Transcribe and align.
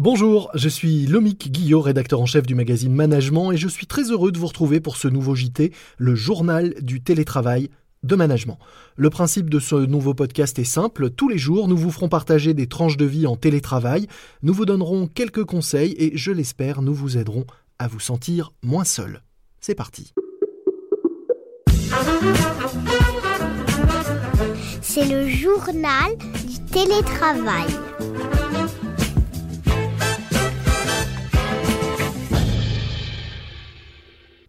Bonjour, 0.00 0.48
je 0.54 0.68
suis 0.68 1.06
Lomique 1.06 1.50
Guillot, 1.50 1.80
rédacteur 1.80 2.20
en 2.20 2.26
chef 2.26 2.46
du 2.46 2.54
magazine 2.54 2.94
Management, 2.94 3.50
et 3.50 3.56
je 3.56 3.66
suis 3.66 3.88
très 3.88 4.12
heureux 4.12 4.30
de 4.30 4.38
vous 4.38 4.46
retrouver 4.46 4.78
pour 4.78 4.96
ce 4.96 5.08
nouveau 5.08 5.34
JT, 5.34 5.72
le 5.96 6.14
journal 6.14 6.72
du 6.80 7.00
télétravail 7.02 7.68
de 8.04 8.14
management. 8.14 8.60
Le 8.94 9.10
principe 9.10 9.50
de 9.50 9.58
ce 9.58 9.74
nouveau 9.74 10.14
podcast 10.14 10.56
est 10.60 10.64
simple, 10.64 11.10
tous 11.10 11.28
les 11.28 11.36
jours 11.36 11.66
nous 11.66 11.76
vous 11.76 11.90
ferons 11.90 12.08
partager 12.08 12.54
des 12.54 12.68
tranches 12.68 12.96
de 12.96 13.06
vie 13.06 13.26
en 13.26 13.34
télétravail, 13.34 14.06
nous 14.42 14.54
vous 14.54 14.66
donnerons 14.66 15.08
quelques 15.08 15.44
conseils 15.44 15.96
et 15.98 16.16
je 16.16 16.30
l'espère 16.30 16.80
nous 16.80 16.94
vous 16.94 17.18
aiderons 17.18 17.44
à 17.80 17.88
vous 17.88 17.98
sentir 17.98 18.52
moins 18.62 18.84
seul. 18.84 19.24
C'est 19.60 19.74
parti. 19.74 20.12
C'est 24.80 25.06
le 25.06 25.28
journal 25.28 26.16
du 26.46 26.64
télétravail. 26.70 27.66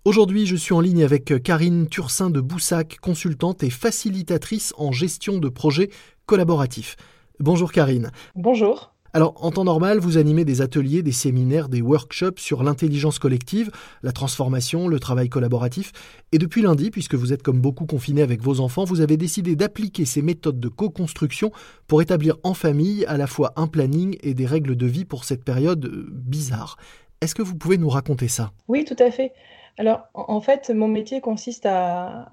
Aujourd'hui, 0.09 0.47
je 0.47 0.55
suis 0.55 0.73
en 0.73 0.79
ligne 0.79 1.03
avec 1.03 1.31
Karine 1.43 1.87
Turcin 1.87 2.31
de 2.31 2.41
Boussac, 2.41 2.97
consultante 2.99 3.61
et 3.61 3.69
facilitatrice 3.69 4.73
en 4.75 4.91
gestion 4.91 5.37
de 5.37 5.49
projets 5.49 5.91
collaboratifs. 6.25 6.95
Bonjour 7.39 7.71
Karine. 7.71 8.09
Bonjour. 8.33 8.91
Alors, 9.13 9.35
en 9.45 9.51
temps 9.51 9.65
normal, 9.65 9.99
vous 9.99 10.17
animez 10.17 10.45
des 10.45 10.61
ateliers, 10.63 11.03
des 11.03 11.11
séminaires, 11.11 11.69
des 11.69 11.83
workshops 11.83 12.39
sur 12.39 12.63
l'intelligence 12.63 13.19
collective, 13.19 13.69
la 14.01 14.11
transformation, 14.11 14.87
le 14.87 14.99
travail 14.99 15.29
collaboratif. 15.29 15.91
Et 16.31 16.39
depuis 16.39 16.63
lundi, 16.63 16.89
puisque 16.89 17.13
vous 17.13 17.31
êtes 17.31 17.43
comme 17.43 17.61
beaucoup 17.61 17.85
confinés 17.85 18.23
avec 18.23 18.41
vos 18.41 18.61
enfants, 18.61 18.85
vous 18.85 19.01
avez 19.01 19.15
décidé 19.15 19.55
d'appliquer 19.55 20.05
ces 20.05 20.23
méthodes 20.23 20.59
de 20.59 20.69
co-construction 20.69 21.51
pour 21.85 22.01
établir 22.01 22.35
en 22.41 22.55
famille 22.55 23.05
à 23.05 23.15
la 23.15 23.27
fois 23.27 23.53
un 23.57 23.67
planning 23.67 24.17
et 24.23 24.33
des 24.33 24.47
règles 24.47 24.75
de 24.75 24.87
vie 24.87 25.05
pour 25.05 25.23
cette 25.23 25.43
période 25.43 25.85
euh, 25.85 26.07
bizarre. 26.09 26.77
Est-ce 27.21 27.35
que 27.35 27.43
vous 27.43 27.55
pouvez 27.55 27.77
nous 27.77 27.89
raconter 27.89 28.27
ça? 28.27 28.53
Oui, 28.67 28.85
tout 28.85 28.95
à 28.97 29.11
fait. 29.11 29.33
Alors, 29.79 30.09
en 30.13 30.41
fait, 30.41 30.69
mon 30.71 30.89
métier 30.89 31.21
consiste 31.21 31.65
à, 31.65 32.29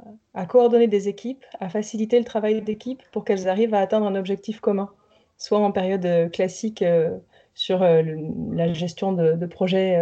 coordonner 0.49 0.89
des 0.89 1.07
équipes, 1.07 1.45
à 1.61 1.69
faciliter 1.69 2.19
le 2.19 2.25
travail 2.25 2.61
d'équipe 2.61 3.01
pour 3.13 3.25
qu'elles 3.25 3.49
arrivent 3.49 3.73
à 3.73 3.79
atteindre 3.79 4.05
un 4.07 4.17
objectif 4.17 4.59
commun, 4.59 4.91
soit 5.39 5.61
en 5.61 5.71
période 5.71 6.05
euh, 6.07 6.29
classique 6.29 6.83
euh, 6.83 7.17
sur 7.55 7.85
euh, 7.85 8.03
la 8.51 8.73
gestion 8.73 9.13
de, 9.13 9.47
projets 9.47 9.97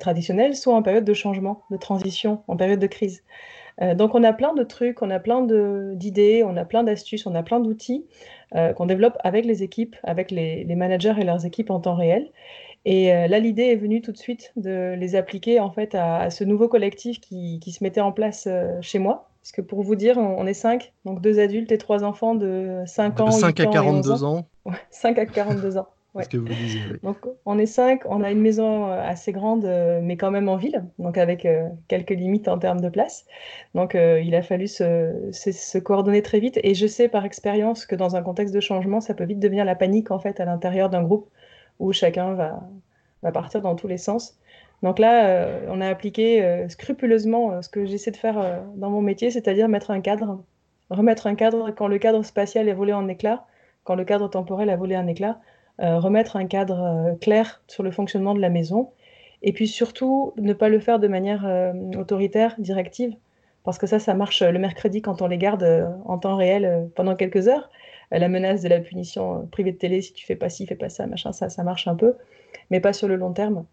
traditionnels, 0.00 0.56
soit 0.56 0.74
en 0.74 0.82
période 0.82 1.04
de 1.04 1.14
changement, 1.14 1.62
de 1.70 1.76
transition, 1.76 2.42
en 2.48 2.56
période 2.56 2.80
de 2.80 2.88
crise. 2.88 3.22
Donc, 3.94 4.14
on 4.14 4.22
a 4.24 4.32
plein 4.32 4.54
de 4.54 4.62
trucs, 4.62 5.02
on 5.02 5.10
a 5.10 5.18
plein 5.18 5.42
d'idées, 5.94 6.42
on 6.44 6.56
a 6.56 6.64
plein 6.64 6.82
d'astuces, 6.82 7.26
on 7.26 7.34
a 7.34 7.42
plein 7.42 7.60
d'outils 7.60 8.06
qu'on 8.52 8.86
développe 8.86 9.16
avec 9.24 9.44
les 9.44 9.62
équipes, 9.62 9.96
avec 10.02 10.30
les 10.30 10.74
managers 10.76 11.14
et 11.18 11.24
leurs 11.24 11.46
équipes 11.46 11.70
en 11.70 11.80
temps 11.80 11.94
réel. 11.94 12.30
Et 12.84 13.12
euh, 13.12 13.26
là, 13.26 13.38
l'idée 13.38 13.64
est 13.64 13.76
venue 13.76 14.00
tout 14.00 14.12
de 14.12 14.16
suite 14.16 14.52
de 14.56 14.94
les 14.96 15.14
appliquer 15.14 15.60
en 15.60 15.70
fait 15.70 15.94
à, 15.94 16.30
ce 16.30 16.44
nouveau 16.44 16.68
collectif 16.68 17.20
qui, 17.20 17.60
qui, 17.60 17.72
se 17.72 17.84
mettait 17.84 18.00
en 18.00 18.12
place 18.12 18.46
euh, 18.46 18.78
chez 18.80 18.98
moi. 18.98 19.28
Parce 19.42 19.52
que 19.52 19.60
pour 19.60 19.82
vous 19.82 19.96
dire, 19.96 20.18
on, 20.18 20.46
est 20.46 20.54
cinq, 20.54 20.92
donc 21.06 21.22
deux 21.22 21.40
adultes 21.40 21.72
et 21.72 21.78
trois 21.78 22.04
enfants 22.04 22.34
de 22.34 22.82
5 22.84 23.20
ans. 23.20 23.26
De 23.26 23.32
5 23.32 23.58
à 23.60 23.66
42 23.66 24.22
ans. 24.22 24.46
ans. 24.66 24.72
5 24.90 25.18
à 25.18 25.24
42 25.24 25.78
ans. 25.78 25.88
Ouais. 26.14 26.24
Ce 26.24 26.28
que 26.28 26.38
vous 26.38 26.48
disiez, 26.48 26.80
Donc 27.04 27.18
on 27.46 27.56
est 27.58 27.66
cinq, 27.66 28.02
on 28.06 28.22
a 28.22 28.32
une 28.32 28.40
maison 28.40 28.88
euh, 28.88 29.00
assez 29.00 29.30
grande, 29.30 29.64
mais 30.02 30.16
quand 30.16 30.32
même 30.32 30.48
en 30.48 30.56
ville, 30.56 30.84
donc 30.98 31.16
avec 31.18 31.46
quelques 31.86 32.10
limites 32.10 32.48
en 32.48 32.58
termes 32.58 32.80
de 32.80 32.88
place. 32.88 33.26
Donc 33.74 33.94
il 33.94 34.34
a 34.34 34.42
fallu 34.42 34.66
se, 34.66 35.28
se, 35.32 35.52
se, 35.52 35.78
coordonner 35.78 36.22
très 36.22 36.40
vite. 36.40 36.58
Et 36.64 36.74
je 36.74 36.86
sais 36.86 37.08
par 37.08 37.24
expérience 37.24 37.86
que 37.86 37.94
dans 37.94 38.16
un 38.16 38.22
contexte 38.22 38.54
de 38.54 38.60
changement, 38.60 39.00
ça 39.00 39.14
peut 39.14 39.24
vite 39.24 39.38
devenir 39.38 39.64
la 39.64 39.76
panique 39.76 40.10
en 40.10 40.18
fait 40.18 40.40
à 40.40 40.44
l'intérieur 40.44 40.90
d'un 40.90 41.02
groupe 41.02 41.28
où 41.78 41.92
chacun 41.92 42.34
va, 42.34 42.60
va 43.22 43.32
partir 43.32 43.62
dans 43.62 43.76
tous 43.76 43.86
les 43.86 43.98
sens. 43.98 44.40
Donc 44.82 44.98
là, 44.98 45.26
euh, 45.26 45.66
on 45.68 45.80
a 45.80 45.88
appliqué 45.88 46.42
euh, 46.42 46.68
scrupuleusement 46.68 47.52
euh, 47.52 47.62
ce 47.62 47.68
que 47.68 47.84
j'essaie 47.84 48.10
de 48.10 48.16
faire 48.16 48.62
dans 48.76 48.90
mon 48.90 49.02
métier, 49.02 49.30
c'est-à-dire 49.30 49.68
mettre 49.68 49.90
un 49.90 50.00
cadre, 50.00 50.42
remettre 50.88 51.26
un 51.26 51.34
cadre 51.34 51.70
quand 51.70 51.88
le 51.88 51.98
cadre 51.98 52.22
spatial 52.22 52.68
est 52.68 52.74
volé 52.74 52.92
en 52.92 53.08
éclats, 53.08 53.46
quand 53.84 53.94
le 53.94 54.04
cadre 54.04 54.28
temporel 54.28 54.70
a 54.70 54.76
volé 54.76 54.96
en 54.96 55.06
éclat, 55.06 55.40
remettre 55.78 56.36
un 56.36 56.46
cadre 56.46 57.16
clair 57.20 57.62
sur 57.66 57.82
le 57.82 57.90
fonctionnement 57.90 58.34
de 58.34 58.40
la 58.40 58.50
maison, 58.50 58.90
et 59.42 59.52
puis 59.52 59.66
surtout 59.66 60.34
ne 60.36 60.52
pas 60.52 60.68
le 60.68 60.78
faire 60.78 60.98
de 60.98 61.08
manière 61.08 61.46
autoritaire, 61.98 62.54
directive, 62.58 63.14
parce 63.64 63.78
que 63.78 63.86
ça, 63.86 63.98
ça 63.98 64.14
marche 64.14 64.42
le 64.42 64.58
mercredi 64.58 65.00
quand 65.00 65.22
on 65.22 65.26
les 65.26 65.38
garde 65.38 65.90
en 66.04 66.18
temps 66.18 66.36
réel 66.36 66.90
pendant 66.94 67.16
quelques 67.16 67.48
heures 67.48 67.70
la 68.18 68.28
menace 68.28 68.62
de 68.62 68.68
la 68.68 68.80
punition 68.80 69.36
euh, 69.36 69.42
privée 69.46 69.72
de 69.72 69.78
télé, 69.78 70.02
si 70.02 70.12
tu 70.12 70.26
fais 70.26 70.36
pas 70.36 70.48
ci, 70.48 70.66
fais 70.66 70.74
pas 70.74 70.88
ça, 70.88 71.06
machin, 71.06 71.32
ça, 71.32 71.48
ça 71.48 71.62
marche 71.62 71.86
un 71.86 71.94
peu, 71.94 72.14
mais 72.70 72.80
pas 72.80 72.92
sur 72.92 73.08
le 73.08 73.16
long 73.16 73.32
terme. 73.32 73.64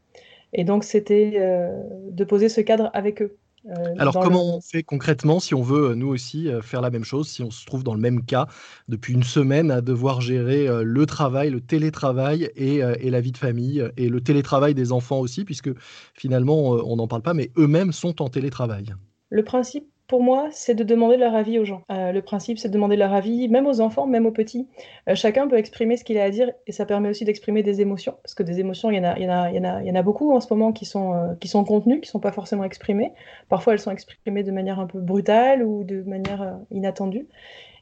Et 0.54 0.64
donc, 0.64 0.84
c'était 0.84 1.34
euh, 1.36 1.84
de 2.10 2.24
poser 2.24 2.50
ce 2.50 2.62
cadre 2.62 2.90
avec 2.94 3.22
eux. 3.22 3.38
Euh, 3.66 3.96
Alors 3.98 4.20
comment 4.20 4.58
on 4.58 4.62
fait 4.62 4.84
concrètement 4.84 5.40
si 5.40 5.54
on 5.54 5.62
veut 5.62 5.96
nous 5.96 6.08
aussi 6.08 6.48
faire 6.62 6.82
la 6.82 6.90
même 6.90 7.04
chose, 7.04 7.28
si 7.28 7.44
on 7.44 7.52
se 7.52 7.66
trouve 7.66 7.84
dans 7.84 7.96
le 7.96 8.00
même 8.00 8.24
cas 8.24 8.48
depuis 8.88 9.14
une 9.14 9.24
semaine 9.24 9.72
à 9.72 9.82
devoir 9.82 10.22
gérer 10.22 10.68
le 10.84 11.06
travail, 11.06 11.50
le 11.50 11.60
télétravail 11.60 12.50
et, 12.56 12.76
et, 12.78 13.10
la 13.10 13.20
vie 13.20 13.32
de 13.32 13.38
famille 13.38 13.84
et 13.98 14.10
le 14.10 14.22
télétravail 14.22 14.74
des 14.74 14.92
enfants 14.92 15.20
aussi, 15.20 15.44
puisque 15.44 15.72
finalement 16.14 16.70
on 16.70 16.96
n'en 16.96 17.08
parle 17.08 17.24
pas, 17.24 17.34
mais 17.34 17.52
eux-mêmes 17.58 17.92
sont 17.92 18.22
en 18.22 18.30
télétravail? 18.30 18.96
Le 19.30 19.44
principe 19.44 19.88
pour 20.08 20.24
moi, 20.24 20.48
c'est 20.52 20.74
de 20.74 20.86
demander 20.86 21.18
leur 21.18 21.36
avis 21.36 21.60
aux 21.60 21.66
gens. 21.66 21.84
Euh, 21.92 22.14
le 22.14 22.22
principe, 22.22 22.60
c'est 22.60 22.70
de 22.70 22.74
demander 22.74 22.96
leur 22.96 23.14
avis, 23.14 23.50
même 23.50 23.68
aux 23.68 23.82
enfants, 23.82 24.08
même 24.08 24.26
aux 24.26 24.32
petits. 24.32 24.68
Euh, 25.10 25.16
chacun 25.16 25.50
peut 25.50 25.58
exprimer 25.58 25.98
ce 25.98 26.06
qu'il 26.06 26.18
a 26.18 26.24
à 26.24 26.30
dire 26.30 26.50
et 26.66 26.72
ça 26.72 26.86
permet 26.86 27.10
aussi 27.10 27.26
d'exprimer 27.26 27.62
des 27.62 27.82
émotions. 27.82 28.16
Parce 28.24 28.34
que 28.34 28.44
des 28.44 28.62
émotions, 28.62 28.90
il 28.90 28.98
y 28.98 29.00
en 29.00 29.96
a, 29.96 30.02
beaucoup 30.04 30.34
en 30.34 30.40
ce 30.40 30.48
moment 30.54 30.72
qui 30.72 30.86
sont, 30.86 31.14
euh, 31.14 31.64
contenues, 31.66 32.00
qui 32.00 32.08
ne 32.08 32.12
sont 32.12 32.22
pas 32.22 32.32
forcément 32.32 32.64
exprimées. 32.64 33.12
Parfois, 33.50 33.74
elles 33.74 33.80
sont 33.80 33.92
exprimées 33.92 34.44
de 34.44 34.52
manière 34.52 34.80
un 34.80 34.88
peu 34.88 35.02
brutale 35.02 35.62
ou 35.62 35.84
de 35.84 36.02
manière 36.04 36.58
inattendue. 36.72 37.28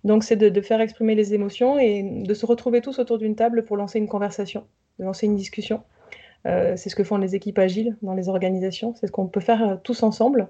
Donc, 0.04 0.24
c'est 0.24 0.36
de, 0.36 0.62
faire 0.62 0.82
exprimer 0.82 1.14
les 1.14 1.36
émotions 1.36 1.78
et 1.78 2.02
de 2.04 2.34
se 2.34 2.48
retrouver 2.48 2.82
tous 2.82 2.98
autour 2.98 3.20
d'une 3.20 3.36
table 3.36 3.66
pour 3.66 3.78
lancer 3.78 4.00
une 4.00 4.08
conversation, 4.08 4.66
de 4.98 5.06
lancer 5.06 5.28
une 5.28 5.36
discussion. 5.36 5.84
c'est 6.44 6.90
ce 6.90 6.96
que 6.96 7.04
font 7.04 7.18
les 7.18 7.36
équipes 7.36 7.60
agiles 7.60 7.98
dans 8.02 8.14
les 8.14 8.30
organisations. 8.30 8.96
C'est 8.96 9.08
ce 9.08 9.12
qu'on 9.12 9.28
peut 9.28 9.40
faire 9.40 9.80
tous 9.84 10.02
ensemble. 10.02 10.48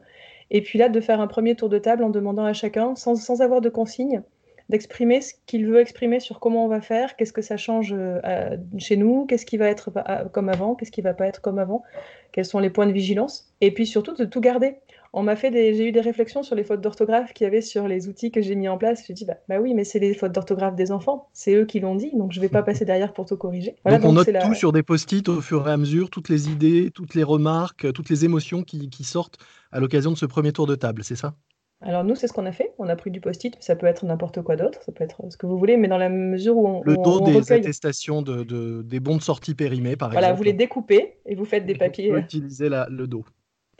Et 0.52 0.62
puis 0.62 0.80
là, 0.80 0.90
de 0.90 1.00
faire 1.00 1.20
un 1.20 1.28
premier 1.28 1.56
tour 1.56 1.70
de 1.70 1.80
table 1.80 2.04
en 2.04 2.10
demandant 2.10 2.46
à 2.46 2.54
chacun, 2.54 2.96
sans, 2.96 3.16
sans 3.16 3.42
avoir 3.42 3.62
de 3.62 3.70
consigne, 3.70 4.22
d'exprimer 4.70 5.22
ce 5.22 5.34
qu'il 5.46 5.68
veut 5.68 5.80
exprimer 5.80 6.20
sur 6.20 6.40
comment 6.40 6.66
on 6.66 6.68
va 6.68 6.82
faire, 6.82 7.16
qu'est-ce 7.16 7.34
que 7.34 7.42
ça 7.42 7.58
change 7.58 7.94
euh, 7.98 8.58
chez 8.78 8.98
nous, 8.98 9.26
qu'est-ce 9.26 9.46
qui 9.46 9.58
va 9.58 9.68
être 9.68 9.92
comme 10.32 10.50
avant, 10.50 10.76
qu'est-ce 10.76 10.92
qui 10.92 11.02
va 11.02 11.14
pas 11.14 11.28
être 11.28 11.42
comme 11.42 11.60
avant, 11.60 11.84
quels 12.32 12.46
sont 12.46 12.60
les 12.60 12.70
points 12.70 12.88
de 12.88 12.92
vigilance, 12.92 13.52
et 13.62 13.72
puis 13.72 13.86
surtout 13.86 14.16
de 14.16 14.26
tout 14.26 14.42
garder. 14.42 14.78
On 15.18 15.24
m'a 15.24 15.38
fait 15.38 15.50
des, 15.50 15.74
j'ai 15.74 15.88
eu 15.88 15.92
des 15.94 16.02
réflexions 16.02 16.44
sur 16.44 16.58
les 16.58 16.66
fautes 16.66 16.82
d'orthographe 16.82 17.32
qu'il 17.32 17.46
y 17.46 17.48
avait 17.48 17.62
sur 17.62 17.88
les 17.88 18.10
outils 18.10 18.32
que 18.32 18.42
j'ai 18.42 18.54
mis 18.54 18.68
en 18.68 18.78
place. 18.78 19.06
J'ai 19.08 19.14
dit 19.14 19.24
bah, 19.24 19.38
bah, 19.48 19.62
oui, 19.62 19.74
mais 19.74 19.86
c'est 19.86 19.98
les 19.98 20.14
fautes 20.14 20.34
d'orthographe 20.34 20.76
des 20.76 20.92
enfants, 20.92 21.30
c'est 21.32 21.56
eux 21.56 21.64
qui 21.64 21.80
l'ont 21.80 21.96
dit, 21.96 22.12
donc 22.14 22.34
je 22.34 22.42
vais 22.42 22.50
pas 22.50 22.64
passer 22.64 22.84
derrière 22.84 23.14
pour 23.14 23.26
tout 23.26 23.38
corriger. 23.38 23.78
donc, 23.86 24.04
on 24.04 24.12
note 24.12 24.30
tout 24.44 24.54
sur 24.54 24.74
des 24.74 24.84
post-it 24.84 25.30
au 25.30 25.40
fur 25.40 25.70
et 25.70 25.72
à 25.72 25.78
mesure, 25.78 26.10
toutes 26.10 26.28
les 26.28 26.50
idées, 26.50 26.92
toutes 26.94 27.16
les 27.16 27.24
remarques, 27.24 27.94
toutes 27.94 28.10
les 28.10 28.26
émotions 28.26 28.62
qui, 28.64 28.90
qui 28.90 29.06
sortent 29.06 29.38
à 29.72 29.80
l'occasion 29.80 30.12
de 30.12 30.18
ce 30.18 30.26
premier 30.26 30.52
tour 30.52 30.68
de 30.68 30.76
table, 30.76 31.06
c'est 31.06 31.16
ça? 31.16 31.34
Alors 31.80 32.04
nous, 32.04 32.16
c'est 32.16 32.28
ce 32.28 32.34
qu'on 32.34 32.46
a 32.46 32.52
fait. 32.52 32.74
On 32.78 32.90
a 32.90 32.96
pris 32.98 33.12
du 33.12 33.22
post-it, 33.22 33.56
ça 33.62 33.78
peut 33.78 33.86
être 33.86 34.06
n'importe 34.06 34.42
quoi 34.42 34.58
d'autre, 34.58 34.82
ça 34.84 34.92
peut 34.92 35.04
être 35.04 35.22
ce 35.30 35.38
que 35.38 35.46
vous 35.46 35.58
voulez, 35.58 35.78
mais 35.78 35.88
dans 35.88 35.98
la 35.98 36.10
mesure 36.10 36.58
où 36.58 36.68
on... 36.68 36.82
Le 36.84 36.98
dos 36.98 37.22
des 37.22 37.54
attestations 37.54 38.22
de, 38.22 38.82
des 38.82 39.00
bons 39.00 39.16
de 39.16 39.22
sortie 39.22 39.56
périmés, 39.56 39.96
par 39.96 40.10
exemple. 40.10 40.22
Voilà, 40.22 40.34
vous 40.34 40.44
les 40.44 40.54
découpez 40.54 41.20
et 41.26 41.36
vous 41.36 41.46
faites 41.46 41.66
des 41.66 41.76
papiers. 41.76 42.12
Vous 42.12 42.18
utiliser 42.18 42.68
le 42.70 43.08
dos. 43.08 43.24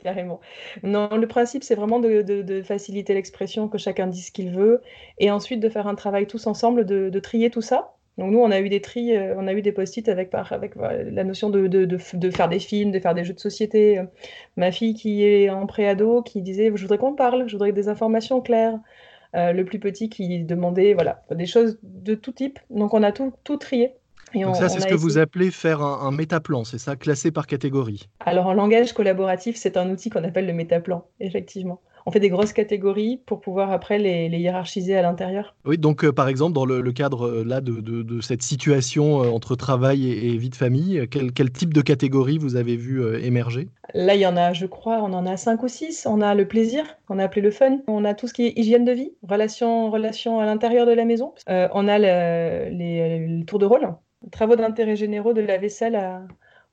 Carrément. 0.06 0.40
Non, 0.84 1.08
le 1.16 1.26
principe, 1.26 1.64
c'est 1.64 1.74
vraiment 1.74 1.98
de, 1.98 2.62
faciliter 2.62 3.12
l'expression, 3.12 3.68
que 3.68 3.76
chacun 3.76 4.06
dise 4.06 4.28
ce 4.28 4.32
qu'il 4.32 4.50
veut, 4.50 4.80
et 5.18 5.30
ensuite 5.30 5.60
de 5.60 5.68
faire 5.68 5.88
un 5.88 5.96
travail 5.96 6.26
tous 6.26 6.46
ensemble, 6.46 6.86
de 6.86 7.18
trier 7.18 7.50
tout 7.50 7.60
ça, 7.60 7.96
donc 8.18 8.30
nous, 8.30 8.38
on 8.38 8.50
a 8.50 8.60
eu 8.60 8.68
des 8.68 8.80
tri, 8.80 9.14
euh, 9.14 9.34
on 9.36 9.46
a 9.46 9.52
eu 9.52 9.60
des 9.60 9.72
post-it 9.72 10.08
avec, 10.08 10.32
avec 10.32 10.74
la 10.76 11.24
notion 11.24 11.50
de, 11.50 11.98
faire 12.30 12.48
des 12.48 12.58
films, 12.58 12.90
de 12.90 12.98
faire 12.98 13.14
des 13.14 13.24
jeux 13.24 13.34
de 13.34 13.40
société. 13.40 14.00
Ma 14.56 14.72
fille 14.72 14.94
qui 14.94 15.22
est 15.24 15.50
en 15.50 15.66
préado, 15.66 16.22
qui 16.22 16.40
disait, 16.40 16.70
je 16.74 16.82
voudrais 16.82 16.98
qu'on 16.98 17.14
parle, 17.14 17.46
je 17.46 17.52
voudrais 17.52 17.72
des 17.72 17.88
informations 17.88 18.40
claires. 18.40 18.78
Euh, 19.34 19.52
le 19.52 19.64
plus 19.64 19.78
petit 19.78 20.08
qui 20.08 20.44
demandait, 20.44 20.94
voilà, 20.94 21.24
des 21.30 21.46
choses 21.46 21.78
de 21.82 22.14
tout 22.14 22.32
type. 22.32 22.58
Donc 22.70 22.94
on 22.94 23.02
a 23.02 23.12
tout 23.12 23.56
trié. 23.58 23.92
Donc 24.34 24.56
ça, 24.56 24.68
c'est 24.68 24.80
ce 24.80 24.86
que 24.86 24.94
vous 24.94 25.18
appelez 25.18 25.50
faire 25.50 25.82
un, 25.82 26.06
un 26.06 26.10
métaplan, 26.10 26.64
c'est 26.64 26.78
ça, 26.78 26.96
classé 26.96 27.30
par 27.30 27.46
catégorie 27.46 28.08
Alors 28.20 28.46
en 28.46 28.54
langage 28.54 28.92
collaboratif, 28.92 29.56
c'est 29.56 29.76
un 29.76 29.90
outil 29.90 30.10
qu'on 30.10 30.24
appelle 30.24 30.46
le 30.46 30.52
métaplan, 30.52 31.06
effectivement 31.20 31.80
on 32.06 32.12
fait 32.12 32.20
des 32.20 32.28
grosses 32.28 32.52
catégories 32.52 33.20
pour 33.26 33.40
pouvoir 33.40 33.72
après 33.72 33.98
les, 33.98 34.28
hiérarchiser 34.38 34.96
à 34.96 35.02
l'intérieur. 35.02 35.56
Oui, 35.64 35.76
donc 35.76 36.04
euh, 36.04 36.12
par 36.12 36.28
exemple, 36.28 36.52
dans 36.52 36.64
le, 36.64 36.80
cadre 36.92 37.26
euh, 37.26 37.44
là 37.44 37.60
de, 37.60 38.20
cette 38.20 38.42
situation 38.42 39.24
euh, 39.24 39.28
entre 39.28 39.56
travail 39.56 40.08
et, 40.08 40.36
vie 40.36 40.50
de 40.50 40.54
famille, 40.54 41.06
quel, 41.10 41.50
type 41.50 41.74
de 41.74 41.80
catégorie 41.80 42.38
vous 42.38 42.54
avez 42.54 42.76
vu 42.76 43.02
émerger? 43.24 43.68
Là, 43.94 44.14
il 44.14 44.20
y 44.20 44.26
en 44.26 44.36
a, 44.36 44.52
je 44.52 44.66
crois, 44.66 45.00
on 45.02 45.12
en 45.12 45.26
a 45.26 45.36
cinq 45.36 45.62
ou 45.62 45.68
six. 45.68 46.06
On 46.06 46.20
a 46.20 46.34
le 46.34 46.46
plaisir, 46.46 46.84
on 47.08 47.18
a 47.18 47.24
appelé 47.24 47.42
le 47.42 47.50
fun. 47.50 47.78
On 47.88 48.04
a 48.04 48.14
tout 48.14 48.28
ce 48.28 48.34
qui 48.34 48.46
est 48.46 48.52
hygiène 48.56 48.84
de 48.84 48.92
vie, 48.92 49.12
relation, 49.22 49.90
relation 49.90 50.38
à 50.38 50.46
l'intérieur 50.46 50.86
de 50.86 50.92
la 50.92 51.04
maison. 51.04 51.34
on 51.48 51.88
a 51.88 51.98
les, 51.98 53.42
tours 53.46 53.58
de 53.58 53.66
rôle, 53.66 53.88
travaux 54.30 54.56
d'intérêt 54.56 54.96
généraux 54.96 55.32
de 55.32 55.40
la 55.40 55.58
vaisselle 55.58 56.26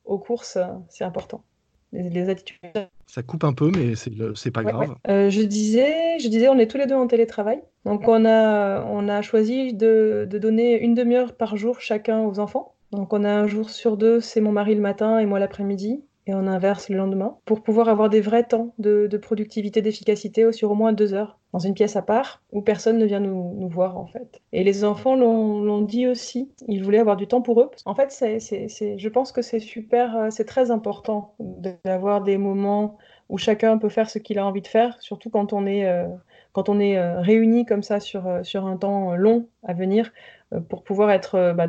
aux 0.06 0.18
courses, 0.18 0.58
c'est 0.90 1.04
important. 1.04 1.44
Les, 1.92 2.28
attitudes. 2.28 2.60
Ça 3.06 3.22
coupe 3.22 3.44
un 3.44 3.54
peu, 3.54 3.70
mais 3.70 3.94
c'est 3.96 4.52
pas 4.52 4.64
grave. 4.64 4.96
je, 5.08 5.42
disais, 5.44 6.18
je 6.20 6.28
disais, 6.28 6.48
on 6.48 6.58
est 6.58 6.66
tous 6.66 6.78
les 6.78 6.88
deux 6.88 6.96
en 6.96 7.06
télétravail. 7.06 7.62
Donc, 7.86 8.08
on 8.08 8.26
a, 8.26 8.84
on 8.86 9.08
a 9.08 9.22
choisi 9.22 9.76
de, 9.76 10.28
de 10.28 10.38
donner 10.40 10.82
une 10.82 10.96
demi-heure 10.96 11.36
par 11.36 11.56
jour 11.56 11.82
chacun 11.82 12.22
aux 12.22 12.40
enfants. 12.40 12.74
Donc, 12.92 13.14
on 13.14 13.24
a 13.24 13.30
un 13.30 13.46
jour 13.46 13.70
sur 13.70 13.98
deux, 13.98 14.22
c'est 14.22 14.42
mon 14.42 14.52
mari 14.52 14.74
le 14.74 14.82
matin 14.82 15.20
et 15.20 15.28
moi 15.28 15.38
l'après-midi 15.38 16.04
et 16.26 16.34
on 16.34 16.48
inverse 16.48 16.90
le 16.90 16.98
lendemain, 16.98 17.38
pour 17.46 17.62
pouvoir 17.62 17.90
avoir 17.90 18.10
des 18.10 18.22
vrais 18.22 18.44
temps 18.44 18.74
de, 18.78 19.08
productivité, 19.22 19.82
d'efficacité 19.82 20.52
sur 20.52 20.72
au 20.72 20.76
moins 20.76 20.94
deux 20.94 21.14
heures, 21.14 21.38
dans 21.52 21.60
une 21.60 21.74
pièce 21.74 21.96
à 21.96 22.02
part, 22.02 22.42
où 22.52 22.62
personne 22.62 22.98
ne 22.98 23.06
vient 23.06 23.20
nous, 23.20 23.68
voir 23.70 23.98
en 23.98 24.08
fait. 24.08 24.42
Et 24.52 24.64
les 24.64 24.86
enfants 24.86 25.16
l'ont 25.16 25.82
dit 25.82 26.08
aussi, 26.08 26.50
ils 26.68 26.84
voulaient 26.84 27.00
avoir 27.00 27.18
du 27.18 27.28
temps 27.28 27.42
pour 27.42 27.62
eux. 27.62 27.70
En 27.86 27.96
fait, 27.96 28.12
c'est, 28.12 28.40
je 28.40 29.10
pense 29.10 29.32
que 29.32 29.42
c'est 29.42 29.60
super, 29.60 30.16
euh, 30.16 30.28
c'est 30.30 30.46
très 30.46 30.72
important 30.72 31.36
d'avoir 31.84 32.22
des 32.22 32.38
moments 32.38 32.98
où 33.30 33.38
chacun 33.38 33.78
peut 33.78 33.90
faire 33.90 34.10
ce 34.10 34.20
qu'il 34.20 34.40
a 34.40 34.46
envie 34.46 34.62
de 34.62 34.68
faire, 34.68 35.02
surtout 35.02 35.30
quand 35.30 35.54
on 35.54 35.66
est, 35.66 35.86
euh, 35.86 36.08
quand 36.52 36.70
on 36.70 36.80
est 36.80 36.98
euh, 36.98 37.20
réunis 37.22 37.66
comme 37.66 37.84
ça 37.84 38.00
sur, 38.00 38.24
sur 38.44 38.66
un 38.66 38.78
temps 38.78 39.16
long 39.16 39.48
à 39.64 39.74
venir. 39.74 40.12
Euh, 40.54 40.60
pour 40.60 40.84
pouvoir 40.84 41.12
être 41.12 41.36
euh, 41.36 41.54
bah, 41.54 41.68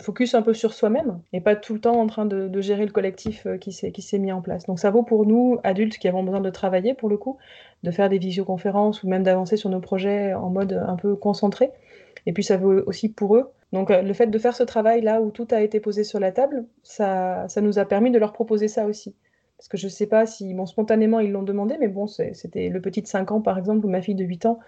focus 0.00 0.34
un 0.34 0.42
peu 0.42 0.54
sur 0.54 0.72
soi-même 0.72 1.20
et 1.32 1.40
pas 1.40 1.56
tout 1.56 1.74
le 1.74 1.80
temps 1.80 2.00
en 2.00 2.06
train 2.06 2.26
de, 2.26 2.60
gérer 2.60 2.86
le 2.86 2.92
collectif 2.92 3.46
euh, 3.46 3.58
qui 3.58 3.72
s'est 3.72 4.18
mis 4.18 4.32
en 4.32 4.40
place. 4.40 4.66
Donc 4.66 4.78
ça 4.78 4.90
vaut 4.90 5.02
pour 5.02 5.26
nous, 5.26 5.58
adultes 5.64 5.98
qui 5.98 6.08
avons 6.08 6.22
besoin 6.22 6.40
de 6.40 6.50
travailler 6.50 6.94
pour 6.94 7.08
le 7.08 7.16
coup, 7.16 7.38
de 7.82 7.90
faire 7.90 8.08
des 8.08 8.18
visioconférences 8.18 9.02
ou 9.02 9.08
même 9.08 9.22
d'avancer 9.22 9.56
sur 9.56 9.70
nos 9.70 9.80
projets 9.80 10.34
en 10.34 10.50
mode 10.50 10.72
un 10.72 10.96
peu 10.96 11.16
concentré. 11.16 11.70
Et 12.26 12.32
puis 12.32 12.42
ça 12.42 12.56
vaut 12.56 12.80
aussi 12.86 13.08
pour 13.12 13.36
eux. 13.36 13.50
Donc 13.72 13.90
le 13.90 14.12
fait 14.12 14.28
de 14.28 14.38
faire 14.38 14.54
ce 14.54 14.62
travail 14.62 15.00
là 15.00 15.20
où 15.20 15.30
tout 15.30 15.48
a 15.50 15.60
été 15.60 15.80
posé 15.80 16.04
sur 16.04 16.20
la 16.20 16.32
table, 16.32 16.64
ça, 16.82 17.44
ça 17.48 17.60
nous 17.60 17.78
a 17.78 17.84
permis 17.84 18.10
de 18.12 18.18
leur 18.18 18.32
proposer 18.32 18.68
ça 18.68 18.86
aussi. 18.86 19.14
Parce 19.58 19.68
que 19.68 19.76
je 19.76 19.86
ne 19.86 19.90
sais 19.90 20.06
pas 20.06 20.26
si, 20.26 20.52
bon, 20.52 20.66
spontanément, 20.66 21.20
ils 21.20 21.30
l'ont 21.30 21.42
demandé, 21.42 21.76
mais 21.78 21.88
bon, 21.88 22.06
c'était 22.06 22.68
le 22.68 22.80
petit 22.80 23.02
de 23.02 23.06
5 23.06 23.30
ans, 23.32 23.40
par 23.40 23.56
exemple, 23.56 23.86
ou 23.86 23.88
ma 23.88 24.02
fille 24.02 24.14
de 24.14 24.24
8 24.24 24.46
ans 24.46 24.58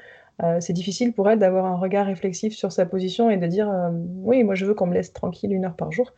euh, 0.42 0.58
c'est 0.60 0.72
difficile 0.72 1.12
pour 1.12 1.30
elle 1.30 1.38
d'avoir 1.38 1.64
un 1.64 1.76
regard 1.76 2.06
réflexif 2.06 2.54
sur 2.54 2.70
sa 2.70 2.84
position 2.84 3.30
et 3.30 3.38
de 3.38 3.46
dire 3.46 3.70
euh, 3.70 3.90
oui, 4.22 4.44
moi 4.44 4.54
je 4.54 4.66
veux 4.66 4.74
qu'on 4.74 4.86
me 4.86 4.94
laisse 4.94 5.12
tranquille 5.12 5.52
une 5.52 5.64
heure 5.64 5.76
par 5.76 5.92
jour. 5.92 6.12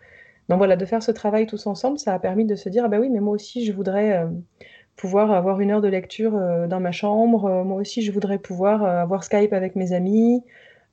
Donc 0.49 0.59
voilà, 0.59 0.77
de 0.77 0.85
faire 0.85 1.03
ce 1.03 1.13
travail 1.13 1.47
tous 1.47 1.67
ensemble, 1.67 1.99
ça 1.99 2.15
a 2.15 2.19
permis 2.19 2.45
de 2.45 2.57
se 2.57 2.69
dire 2.69 2.85
ah 2.85 2.89
bah 2.89 2.99
oui, 2.99 3.11
mais 3.11 3.21
moi 3.21 3.35
aussi 3.35 3.65
je 3.65 3.73
voudrais 3.73 4.19
euh, 4.19 4.27
pouvoir 4.97 5.31
avoir 5.31 5.61
une 5.61 5.71
heure 5.71 5.81
de 5.81 5.89
lecture 5.89 6.33
dans 6.69 6.81
ma 6.81 6.91
chambre, 6.91 7.63
moi 7.65 7.81
aussi 7.81 8.03
je 8.03 8.11
voudrais 8.11 8.39
pouvoir 8.39 8.83
avoir 8.83 9.23
Skype 9.23 9.53
avec 9.53 9.77
mes 9.77 9.93
amis, 9.93 10.43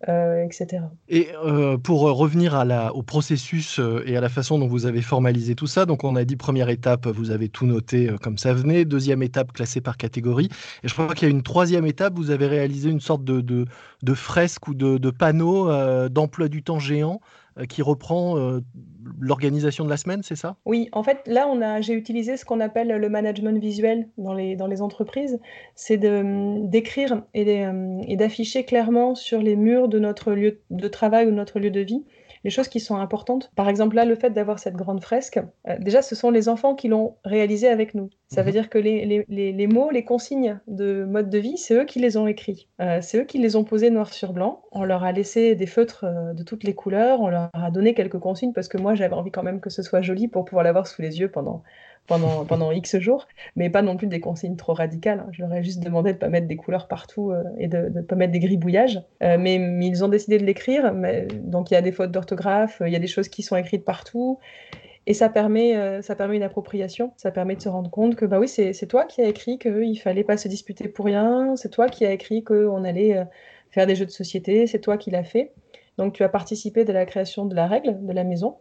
euh, 0.08 0.44
etc. 0.44 0.84
Et 1.10 1.30
euh, 1.44 1.78
pour 1.78 2.02
revenir 2.02 2.56
à 2.56 2.66
la, 2.66 2.94
au 2.94 3.02
processus 3.02 3.80
euh, 3.80 4.04
et 4.06 4.16
à 4.16 4.22
la 4.22 4.30
façon 4.30 4.60
dont 4.60 4.68
vous 4.68 4.86
avez 4.86 5.02
formalisé 5.02 5.56
tout 5.56 5.68
ça, 5.68 5.86
donc 5.86 6.04
on 6.04 6.16
a 6.16 6.24
dit 6.24 6.36
première 6.36 6.70
étape, 6.70 7.08
vous 7.08 7.32
avez 7.32 7.50
tout 7.50 7.66
noté 7.66 8.12
comme 8.22 8.38
ça 8.38 8.54
venait, 8.54 8.86
deuxième 8.86 9.24
étape 9.24 9.52
classée 9.54 9.82
par 9.82 9.98
catégorie, 9.98 10.50
et 10.84 10.88
je 10.88 10.94
crois 10.94 11.14
qu'il 11.16 11.28
y 11.28 11.32
a 11.32 11.34
une 11.34 11.44
troisième 11.44 11.86
étape, 11.86 12.14
vous 12.16 12.32
avez 12.32 12.48
réalisé 12.48 12.90
une 12.90 13.00
sorte 13.00 13.24
de, 13.24 13.66
fresque 14.14 14.68
ou 14.68 14.74
de, 14.76 15.10
panneau 15.10 15.70
d'emploi 16.10 16.48
du 16.50 16.64
temps 16.64 16.80
géant 16.80 17.20
euh, 17.58 17.66
qui 17.66 17.82
reprend 17.82 18.38
euh, 18.38 18.60
l'organisation 19.20 19.86
de 19.86 19.90
la 19.90 19.98
semaine, 19.98 20.22
c'est 20.24 20.36
ça? 20.36 20.58
Oui, 20.66 20.90
en 20.92 21.04
fait, 21.04 21.20
là, 21.28 21.48
on 21.48 21.62
a, 21.62 21.82
j'ai 21.82 21.94
utilisé 21.94 22.38
ce 22.38 22.46
qu'on 22.46 22.60
appelle 22.60 22.88
le 22.88 23.10
management 23.10 23.60
visuel 23.60 24.10
dans 24.18 24.34
les, 24.34 24.82
entreprises. 24.82 25.40
C'est 25.74 25.98
de, 25.98 26.68
d'écrire 26.68 27.24
et, 27.34 27.66
et 28.08 28.16
d'afficher 28.18 28.66
clairement 28.66 29.16
sur 29.16 29.42
les 29.42 29.56
murs 29.56 29.88
de 29.88 30.00
notre 30.00 30.34
lieu 30.34 30.60
de 30.70 30.88
travail 30.88 31.28
ou 31.28 31.32
notre 31.32 31.60
lieu 31.60 31.72
de 31.72 31.82
vie 31.82 32.04
les 32.46 32.52
choses 32.52 32.68
qui 32.68 32.80
sont 32.80 32.98
importantes. 32.98 33.52
Par 33.56 33.68
exemple, 33.68 33.96
là, 33.96 34.06
le 34.06 34.16
fait 34.16 34.30
d'avoir 34.30 34.60
cette 34.60 34.76
grande 34.76 35.02
fresque, 35.02 35.40
euh, 35.68 35.78
déjà, 35.80 36.04
ce 36.04 36.14
sont 36.14 36.30
les 36.30 36.48
enfants 36.48 36.76
qui 36.76 36.88
l'ont 36.88 37.16
réalisé 37.26 37.68
avec 37.68 37.96
nous. 37.96 38.12
Ça 38.28 38.44
veut 38.44 38.50
mhm. 38.50 38.54
dire 38.54 38.70
que 38.70 38.78
les, 38.78 39.26
les, 39.28 39.52
les, 39.52 39.68
mots, 39.68 39.90
les 39.90 40.06
consignes 40.06 40.60
de 40.68 41.06
mode 41.06 41.32
de 41.32 41.40
vie, 41.40 41.58
c'est 41.58 41.74
eux 41.74 41.86
qui 41.86 41.98
les 41.98 42.18
ont 42.18 42.28
écrits. 42.28 42.68
Euh, 42.82 43.00
c'est 43.02 43.18
eux 43.18 43.24
qui 43.24 43.40
les 43.40 43.56
ont 43.56 43.64
posés 43.64 43.90
noir 43.90 44.14
sur 44.14 44.32
blanc. 44.32 44.62
On 44.72 44.84
leur 44.84 45.04
a 45.04 45.12
laissé 45.12 45.56
des 45.56 45.66
feutres 45.66 46.04
euh, 46.04 46.34
de 46.34 46.44
toutes 46.44 46.64
les 46.64 46.76
couleurs, 46.76 47.20
on 47.20 47.30
leur 47.30 47.50
a 47.54 47.72
donné 47.72 47.96
quelques 47.96 48.20
consignes 48.20 48.54
parce 48.54 48.68
que 48.68 48.78
moi, 48.78 48.94
j'avais 48.94 49.16
envie 49.16 49.32
quand 49.32 49.44
même 49.44 49.60
que 49.60 49.72
ce 49.72 49.82
soit 49.82 50.04
joli 50.04 50.28
pour 50.28 50.46
pouvoir 50.46 50.64
l'avoir 50.64 50.86
sous 50.86 51.02
les 51.02 51.20
yeux 51.20 51.32
pendant 51.32 51.64
pendant, 52.08 52.46
pendant 52.46 52.72
X 52.72 52.98
jours, 53.00 53.28
mais 53.56 53.70
pas 53.70 53.82
non 53.82 53.98
plus 53.98 54.08
des 54.08 54.20
consignes 54.20 54.56
trop 54.56 54.74
radicales. 54.74 55.22
Hein. 55.22 55.30
Je 55.32 55.42
leur 55.42 55.54
ai 55.54 55.64
juste 55.64 55.82
demandé 55.82 56.12
de 56.12 56.18
ne 56.18 56.20
pas 56.20 56.30
mettre 56.30 56.48
des 56.48 56.56
couleurs 56.56 56.88
partout 56.88 57.32
euh, 57.32 57.44
et 57.58 57.68
de 57.68 57.90
ne 57.90 58.02
pas 58.02 58.16
mettre 58.16 58.32
des 58.32 58.40
gribouillages. 58.40 59.02
Euh, 59.24 59.38
mais, 59.40 59.56
ils 59.56 60.04
ont 60.04 60.08
décidé 60.08 60.38
de 60.38 60.46
l'écrire, 60.46 60.94
donc 61.44 61.72
il 61.72 61.76
y 61.76 61.78
a 61.78 61.82
des 61.82 61.92
fautes 61.92 62.12
d'orthographe, 62.12 62.82
il 62.86 62.92
y 62.92 62.96
a 62.96 63.00
des 63.00 63.08
choses 63.08 63.30
qui 63.30 63.44
sont 63.44 63.56
écrites 63.56 63.86
partout. 63.86 64.40
Et 65.08 65.14
ça 65.14 65.30
permet, 65.30 65.78
euh, 65.78 66.02
ça 66.02 66.16
permet 66.16 66.36
une 66.36 66.44
appropriation, 66.44 67.14
ça 67.16 67.30
permet 67.32 67.56
de 67.56 67.62
se 67.62 67.70
rendre 67.70 67.92
compte 67.92 68.16
que 68.16 68.26
bah 68.26 68.40
oui, 68.40 68.48
c'est 68.48 68.88
toi 68.88 69.06
qui 69.06 69.22
as 69.22 69.28
écrit 69.28 69.60
qu'il 69.60 70.00
fallait 70.00 70.24
pas 70.24 70.38
se 70.38 70.48
disputer 70.48 70.88
pour 70.88 71.06
rien, 71.06 71.56
c'est 71.56 71.70
toi 71.70 71.88
qui 71.88 72.06
as 72.06 72.12
écrit 72.12 72.44
qu'on 72.44 72.84
allait 72.84 73.24
faire 73.70 73.86
des 73.86 73.96
jeux 73.96 74.06
de 74.06 74.12
société, 74.12 74.66
c'est 74.66 74.80
toi 74.80 74.98
qui 74.98 75.12
l'as 75.12 75.24
fait. 75.24 75.54
Donc 75.98 76.14
tu 76.14 76.24
as 76.24 76.30
participé 76.30 76.86
de 76.86 76.94
la 76.94 77.06
création 77.06 77.46
de 77.46 77.56
la 77.56 77.68
règle 77.68 78.04
de 78.06 78.14
la 78.14 78.24
maison. 78.24 78.58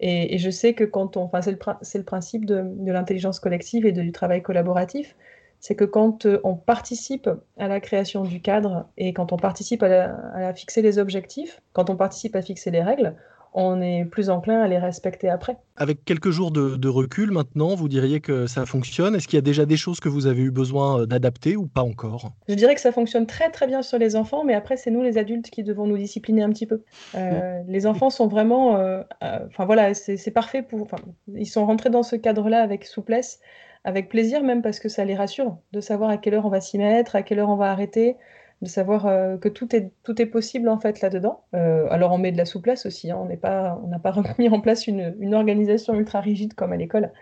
Et, 0.00 0.38
je 0.38 0.50
sais 0.50 0.74
que 0.74 0.84
quand 0.84 1.16
on, 1.16 1.22
enfin, 1.22 1.40
c'est 1.40 1.52
le, 1.98 2.04
principe 2.04 2.44
de, 2.46 2.62
de 2.64 2.92
l'intelligence 2.92 3.40
collective 3.40 3.86
et 3.86 3.92
du 3.92 4.12
travail 4.12 4.42
collaboratif, 4.42 5.16
c'est 5.60 5.76
que 5.76 5.84
quand 5.84 6.26
euh, 6.26 6.40
on 6.44 6.56
participe 6.56 7.30
à 7.56 7.68
la 7.68 7.80
création 7.80 8.24
du 8.24 8.40
cadre 8.40 8.88
et 8.98 9.14
quand 9.14 9.32
on 9.32 9.36
participe 9.36 9.82
à, 9.82 10.14
à 10.34 10.52
fixer 10.52 10.82
les 10.82 10.98
objectifs, 10.98 11.62
quand 11.72 11.88
on 11.90 11.96
participe 11.96 12.36
à 12.36 12.42
fixer 12.42 12.70
les 12.70 12.82
règles, 12.82 13.14
on 13.54 13.80
est 13.80 14.04
plus 14.04 14.30
enclin 14.30 14.60
à 14.60 14.68
les 14.68 14.78
respecter 14.78 15.30
après. 15.30 15.56
Avec 15.76 16.04
quelques 16.04 16.30
jours 16.30 16.50
de, 16.50 16.88
recul 16.88 17.30
maintenant, 17.30 17.76
vous 17.76 17.88
diriez 17.88 18.20
que 18.20 18.46
ça 18.46 18.66
fonctionne 18.66 19.14
Est-ce 19.14 19.28
qu'il 19.28 19.36
y 19.36 19.38
a 19.38 19.42
déjà 19.42 19.64
des 19.64 19.76
choses 19.76 20.00
que 20.00 20.08
vous 20.08 20.26
avez 20.26 20.42
eu 20.42 20.50
besoin 20.50 21.00
euh, 21.00 21.06
d'adapter 21.06 21.56
ou 21.56 21.66
pas 21.66 21.82
encore? 21.82 22.32
Je 22.48 22.54
dirais 22.54 22.74
que 22.74 22.80
ça 22.80 22.92
fonctionne 22.92 23.26
très 23.26 23.50
très 23.50 23.66
bien 23.68 23.82
sur 23.82 23.98
les 23.98 24.16
enfants, 24.16 24.44
mais 24.44 24.54
après 24.54 24.76
c'est 24.76 24.90
nous 24.90 25.02
les 25.02 25.18
adultes 25.18 25.50
qui 25.50 25.62
devons 25.62 25.86
nous 25.86 25.96
discipliner 25.96 26.42
un 26.42 26.50
petit 26.50 26.66
peu. 26.66 26.82
Euh, 27.14 27.60
les 27.68 27.86
enfants 27.86 28.10
sont 28.10 28.26
vraiment, 28.26 28.76
euh, 28.76 29.02
enfin 29.20 29.64
voilà, 29.66 29.94
c'est 29.94 30.30
parfait 30.32 30.62
pour, 30.62 30.88
ils 31.34 31.46
sont 31.46 31.64
rentrés 31.64 31.90
dans 31.90 32.02
ce 32.02 32.16
cadre-là 32.16 32.60
avec 32.60 32.84
souplesse, 32.84 33.38
avec 33.84 34.08
plaisir 34.08 34.42
même 34.42 34.62
parce 34.62 34.80
que 34.80 34.88
ça 34.88 35.04
les 35.04 35.14
rassure 35.14 35.58
de 35.72 35.80
savoir 35.80 36.10
à 36.10 36.16
quelle 36.16 36.34
heure 36.34 36.46
on 36.46 36.50
va 36.50 36.60
s'y 36.60 36.78
mettre, 36.78 37.14
à 37.14 37.22
quelle 37.22 37.38
heure 37.38 37.50
on 37.50 37.56
va 37.56 37.70
arrêter 37.70 38.16
de 38.64 38.68
savoir 38.68 39.06
euh, 39.06 39.36
que 39.36 39.48
tout 39.48 39.68
est, 39.76 40.26
possible 40.26 40.68
en 40.68 40.80
fait 40.80 41.00
là-dedans. 41.00 41.44
Euh, 41.54 41.86
alors 41.90 42.12
on 42.12 42.18
met 42.18 42.32
de 42.32 42.36
la 42.36 42.44
souplesse 42.44 42.86
aussi, 42.86 43.10
hein. 43.10 43.18
on 43.20 43.26
n'est 43.26 43.36
pas, 43.36 43.80
on 43.84 43.86
n'a 43.86 44.00
pas 44.00 44.14
mis 44.38 44.48
en 44.48 44.60
place 44.60 44.88
une, 44.88 45.14
une, 45.20 45.34
organisation 45.34 45.94
ultra 45.94 46.20
rigide 46.20 46.54
comme 46.54 46.72
à 46.72 46.76
l'école. 46.76 47.12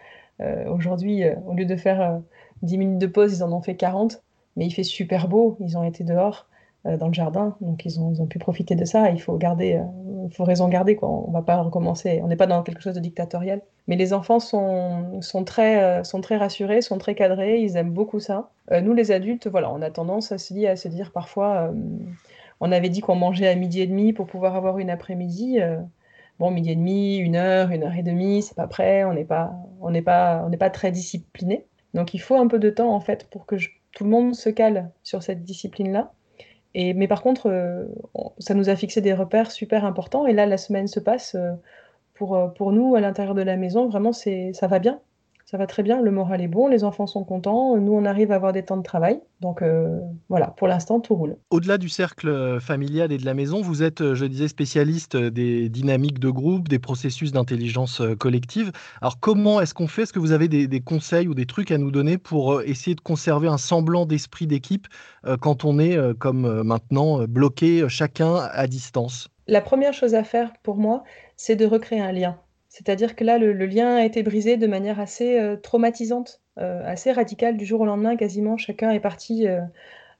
Euh, 0.41 0.65
aujourd'hui, 0.71 1.25
au 1.47 1.53
lieu 1.53 1.67
de 1.67 1.77
faire 1.77 2.21
10 2.63 2.79
minutes 2.79 2.99
de 2.99 3.07
pause, 3.07 3.37
ils 3.37 3.45
en 3.45 3.53
ont 3.53 3.61
fait 3.61 3.77
40, 3.77 4.23
mais 4.57 4.67
il 4.67 4.71
fait 4.71 4.83
super 4.83 5.29
beau, 5.29 5.57
ils 5.61 5.77
ont 5.77 5.85
été 5.85 6.05
dehors. 6.05 6.49
Euh, 6.85 6.97
dans 6.97 7.07
le 7.07 7.13
jardin. 7.13 7.57
Donc 7.61 7.85
ils 7.85 8.01
ont, 8.01 8.27
pu 8.27 8.41
profiter 8.41 8.75
de 8.75 8.85
ça. 8.85 9.11
Il 9.11 9.21
faut 9.21 9.37
garder, 9.37 9.75
euh, 9.77 10.29
faut 10.31 10.43
raison 10.43 10.69
garder 10.69 10.97
quoi. 10.97 11.09
On 11.09 11.31
va 11.31 11.43
pas 11.43 11.63
recommencer. 11.63 12.21
On 12.25 12.27
n'est 12.27 12.37
pas 12.37 12.49
dans 12.49 12.65
quelque 12.65 12.83
chose 12.83 12.95
de 12.95 13.01
dictatorial. 13.01 13.63
Mais 13.87 13.95
les 13.95 14.13
enfants 14.13 14.41
sont, 14.41 15.21
euh, 15.21 15.45
très 15.45 16.37
rassurés, 16.37 16.83
sont 16.83 16.99
très 16.99 17.15
cadrés. 17.15 17.61
Ils 17.61 17.77
aiment 17.77 17.93
beaucoup 17.93 18.19
ça. 18.19 18.51
nous 18.83 18.95
les 18.95 19.13
adultes, 19.13 19.47
voilà, 19.47 19.73
on 19.73 19.81
a 19.81 19.91
tendance 19.91 20.33
à 20.33 20.39
se 20.39 20.89
dire, 20.89 21.13
parfois, 21.13 21.73
on 22.61 22.73
avait 22.73 22.89
dit 22.89 23.01
qu'on 23.01 23.17
mangeait 23.17 23.49
à 23.49 23.55
midi 23.55 23.81
et 23.81 23.87
demi 23.87 24.13
pour 24.13 24.27
pouvoir 24.27 24.57
avoir 24.57 24.79
une 24.79 24.91
après-midi. 24.91 25.61
bon, 26.41 26.51
midi 26.51 26.73
et 26.73 26.77
demi, 26.77 27.17
une 27.19 27.37
heure, 27.37 27.71
une 27.71 27.85
heure 27.85 27.95
et 27.97 28.03
demie, 28.03 28.43
c'est 28.43 28.57
pas 28.57 28.67
prêt. 28.67 29.05
On 29.05 29.15
n'est 29.15 29.25
pas, 29.25 29.53
on 29.81 29.91
n'est 29.91 30.03
pas, 30.03 30.43
on 30.45 30.49
n'est 30.49 30.57
pas 30.57 30.71
très 30.71 30.91
discipliné. 30.91 31.67
Donc 31.95 32.15
il 32.15 32.21
faut 32.21 32.37
un 32.37 32.49
peu 32.49 32.59
de 32.59 32.71
temps 32.71 32.93
en 32.95 33.01
fait 33.01 33.29
pour 33.31 33.47
que 33.47 33.57
tout 33.93 34.05
le 34.05 34.11
monde 34.11 34.35
se 34.35 34.51
cale 34.51 34.91
sur 35.03 35.23
cette 35.23 35.45
discipline 35.45 36.07
là 36.75 36.95
mais 36.95 37.09
par 37.09 37.23
contre, 37.23 37.49
euh, 37.49 37.85
ça 38.39 38.55
nous 38.55 38.69
a 38.69 38.77
fixé 38.77 39.01
des 39.01 39.13
repères 39.13 39.51
super 39.51 39.85
importants. 39.85 40.27
Et 40.27 40.33
là, 40.33 40.47
la 40.47 40.59
semaine 40.59 40.89
se 40.89 41.01
passe 41.01 41.35
euh, 41.35 41.53
pour, 42.15 42.37
euh, 42.37 42.49
pour 42.49 42.73
nous 42.73 42.95
à 42.95 43.01
l'intérieur 43.01 43.35
de 43.35 43.43
la 43.43 43.57
maison. 43.57 43.89
Vraiment, 43.89 44.13
ça 44.13 44.67
va 44.69 44.79
bien 44.79 45.01
ça 45.53 45.59
va 45.59 45.67
très 45.67 45.83
bien, 45.83 46.01
le 46.01 46.11
moral 46.11 46.41
est 46.41 46.49
bon, 46.49 46.67
les 46.67 46.83
enfants 46.83 47.07
sont 47.07 47.25
contents, 47.25 47.77
nous 47.77 47.93
on 47.93 48.07
arrive 48.07 48.33
à 48.33 48.37
avoir 48.37 48.55
des 48.55 48.65
temps 48.65 48.79
de 48.79 48.83
travail. 48.83 49.21
Donc 49.43 49.61
euh, 49.61 50.01
voilà, 50.31 50.47
pour 50.47 50.67
l'instant 50.67 50.99
tout 50.99 51.15
roule. 51.15 51.37
Au-delà 51.51 51.77
du 51.77 51.91
cercle 51.91 52.59
familial 52.59 53.13
et 53.13 53.19
de 53.19 53.27
la 53.27 53.35
maison, 53.35 53.61
vous 53.61 53.83
êtes, 53.83 54.01
euh, 54.01 54.15
je 54.15 54.25
disais, 54.25 54.49
spécialiste 54.49 55.15
des 55.15 55.69
dynamiques 55.69 56.21
de 56.21 56.31
groupe, 56.31 56.69
des 56.69 56.79
processus 56.79 57.33
d'intelligence 57.33 58.01
euh, 58.01 58.17
collective. 58.17 58.73
Alors 59.03 59.21
comment 59.21 59.61
est-ce 59.61 59.75
qu'on 59.75 59.89
fait? 59.89 60.05
Est-ce 60.05 60.15
que 60.15 60.19
vous 60.19 60.33
avez 60.33 60.49
des, 60.49 60.81
conseils 60.81 61.29
ou 61.29 61.35
des 61.35 61.45
trucs 61.45 61.71
à 61.71 61.77
nous 61.77 61.91
donner 61.91 62.17
pour 62.17 62.63
essayer 62.63 62.95
de 62.95 63.03
conserver 63.03 63.49
un 63.49 63.59
semblant 63.59 64.07
d'esprit 64.07 64.47
d'équipe 64.47 64.87
quand 65.41 65.67
on 65.67 65.79
est, 65.79 65.99
comme 66.19 66.63
maintenant, 66.63 67.25
bloqué 67.25 67.89
chacun 67.89 68.37
à 68.37 68.67
distance? 68.67 69.29
La 69.47 69.61
première 69.61 69.93
chose 69.93 70.15
à 70.15 70.25
faire 70.25 70.53
pour 70.63 70.77
moi, 70.77 71.05
c'est 71.37 71.57
de 71.57 71.67
recréer 71.67 72.01
un 72.01 72.13
lien 72.13 72.39
c'est-à-dire 72.73 73.15
que 73.15 73.23
là, 73.23 73.37
le, 73.37 73.53
lien 73.67 73.97
a 73.97 74.05
été 74.07 74.23
brisé 74.23 74.57
de 74.57 74.67
manière 74.67 74.99
assez 74.99 75.39
euh, 75.39 75.57
traumatisante, 75.57 76.41
euh, 76.59 76.83
assez 76.87 77.13
radicale. 77.13 77.59
Du 77.59 77.67
jour 77.67 77.83
au 77.83 77.85
lendemain, 77.85 78.17
quasiment, 78.17 78.57
chacun 78.57 78.91
est 78.93 79.01
parti 79.01 79.47
euh, 79.47 79.61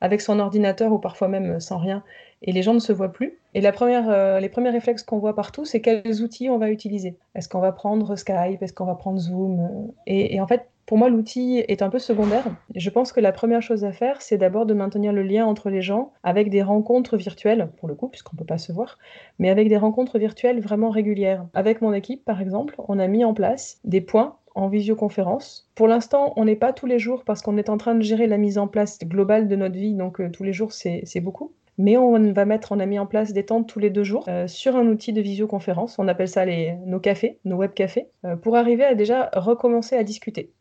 avec 0.03 0.21
son 0.21 0.39
ordinateur 0.39 0.93
ou 0.93 0.99
parfois 0.99 1.29
même 1.29 1.61
sans 1.61 1.79
rien. 1.79 2.05
et 2.43 2.53
les 2.53 2.63
gens 2.63 2.75
ne 2.75 2.79
se 2.79 2.93
voient 2.93 3.11
plus. 3.11 3.39
Et 3.55 3.63
la 3.63 3.73
première, 3.73 4.39
les 4.39 4.49
premiers 4.51 4.69
réflexes 4.69 5.03
qu'on 5.03 5.19
voit 5.19 5.35
partout, 5.35 5.65
c'est 5.65 5.81
quels 5.81 6.23
outils 6.23 6.51
on 6.51 6.59
va 6.59 6.71
utiliser. 6.71 7.17
Est-ce 7.35 7.49
qu'on 7.49 7.61
va 7.61 7.73
prendre 7.73 8.17
Skype? 8.17 8.63
Est-ce 8.63 8.75
qu'on 8.75 8.85
va 8.85 8.97
prendre 8.97 9.19
Zoom? 9.19 9.91
Et, 10.07 10.39
en 10.39 10.47
fait, 10.47 10.67
pour 10.87 10.99
moi, 10.99 11.09
l'outil 11.09 11.65
est 11.69 11.83
un 11.83 11.89
peu 11.89 11.99
secondaire. 11.99 12.45
Je 12.75 12.91
pense 12.91 13.13
que 13.13 13.21
la 13.21 13.33
première 13.33 13.63
chose 13.63 13.85
à 13.85 13.93
faire, 13.93 14.21
c'est 14.21 14.39
d'abord 14.39 14.67
de 14.67 14.75
maintenir 14.75 15.13
le 15.13 15.23
lien 15.23 15.47
entre 15.47 15.71
les 15.71 15.83
gens 15.83 16.13
avec 16.23 16.51
des 16.51 16.63
rencontres 16.63 17.17
virtuelles, 17.17 17.71
pour 17.79 17.89
le 17.89 17.95
coup, 17.95 18.09
puisqu'on 18.09 18.35
ne 18.35 18.39
peut 18.39 18.45
pas 18.45 18.59
se 18.59 18.73
voir, 18.73 18.99
mais 19.39 19.49
avec 19.49 19.69
des 19.69 19.77
rencontres 19.77 20.19
virtuelles 20.19 20.61
vraiment 20.61 20.91
régulières. 20.91 21.47
Avec 21.55 21.81
mon 21.83 21.93
équipe, 21.93 22.25
par 22.25 22.41
exemple, 22.41 22.75
on 22.89 22.99
a 22.99 23.07
mis 23.07 23.25
en 23.25 23.35
place 23.35 23.81
des 23.85 24.01
points 24.01 24.37
en 24.55 24.69
visioconférence. 24.69 25.71
Pour 25.75 25.89
l'instant, 25.89 26.33
on 26.37 26.45
n'est 26.45 26.57
pas 26.57 26.73
tous 26.73 26.87
les 26.87 26.99
jours 26.99 27.25
parce 27.25 27.43
qu'on 27.43 27.57
est 27.57 27.71
en 27.71 27.79
train 27.79 27.95
de 27.95 28.03
gérer 28.03 28.27
la 28.27 28.37
mise 28.37 28.59
en 28.59 28.69
place 28.69 28.99
globale 28.99 29.49
de 29.49 29.57
notre 29.57 29.77
vie, 29.77 29.95
donc 29.95 30.21
euh, 30.21 30.31
tous 30.31 30.45
les 30.45 30.53
jours, 30.53 30.73
c'est 30.73 31.21
beaucoup. 31.21 31.53
Mais 31.79 31.97
on 31.97 32.33
va 32.33 32.45
mettre, 32.45 32.73
on 32.73 32.81
a 32.81 32.87
mis 32.87 32.99
en 32.99 33.07
place 33.07 33.33
des 33.33 33.47
tentes 33.47 33.67
tous 33.67 33.79
les 33.79 33.89
deux 33.89 34.05
jours 34.05 34.27
euh, 34.29 34.47
sur 34.47 34.77
un 34.77 34.87
outil 34.87 35.15
de 35.15 35.23
visioconférence. 35.23 35.99
On 35.99 36.07
appelle 36.07 36.29
ça 36.29 36.45
nos 36.87 37.01
cafés, 37.01 37.39
nos 37.45 37.57
web 37.57 37.73
cafés, 37.73 38.09
euh, 38.25 38.37
pour 38.37 38.57
arriver 38.57 38.85
à 38.85 38.95
déjà 38.95 39.31
recommencer 39.35 39.97
à 39.97 40.05
discuter, 40.05 40.53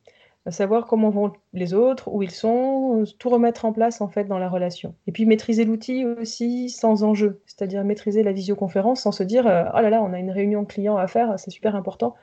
savoir 0.49 0.87
comment 0.87 1.09
vont 1.09 1.31
les 1.53 1.73
autres, 1.73 2.11
où 2.11 2.23
ils 2.23 2.31
sont, 2.31 3.03
tout 3.19 3.29
remettre 3.29 3.65
en 3.65 3.73
place 3.73 4.01
en 4.01 4.07
fait 4.07 4.25
dans 4.25 4.39
la 4.39 4.49
relation. 4.49 4.95
Et 5.07 5.11
puis 5.11 5.25
maîtriser 5.25 5.65
l'outil 5.65 6.05
aussi 6.05 6.69
sans 6.69 7.03
enjeu, 7.03 7.41
c'est-à-dire 7.45 7.83
maîtriser 7.83 8.23
la 8.23 8.31
visioconférence 8.31 9.01
sans 9.01 9.11
se 9.11 9.23
dire 9.23 9.43
oh 9.45 9.81
là 9.81 9.89
là, 9.89 10.01
on 10.01 10.13
a 10.13 10.19
une 10.19 10.31
réunion 10.31 10.65
client 10.65 10.97
à 10.97 11.07
faire, 11.07 11.37
c'est 11.37 11.51
super 11.51 11.75
important 11.75 12.15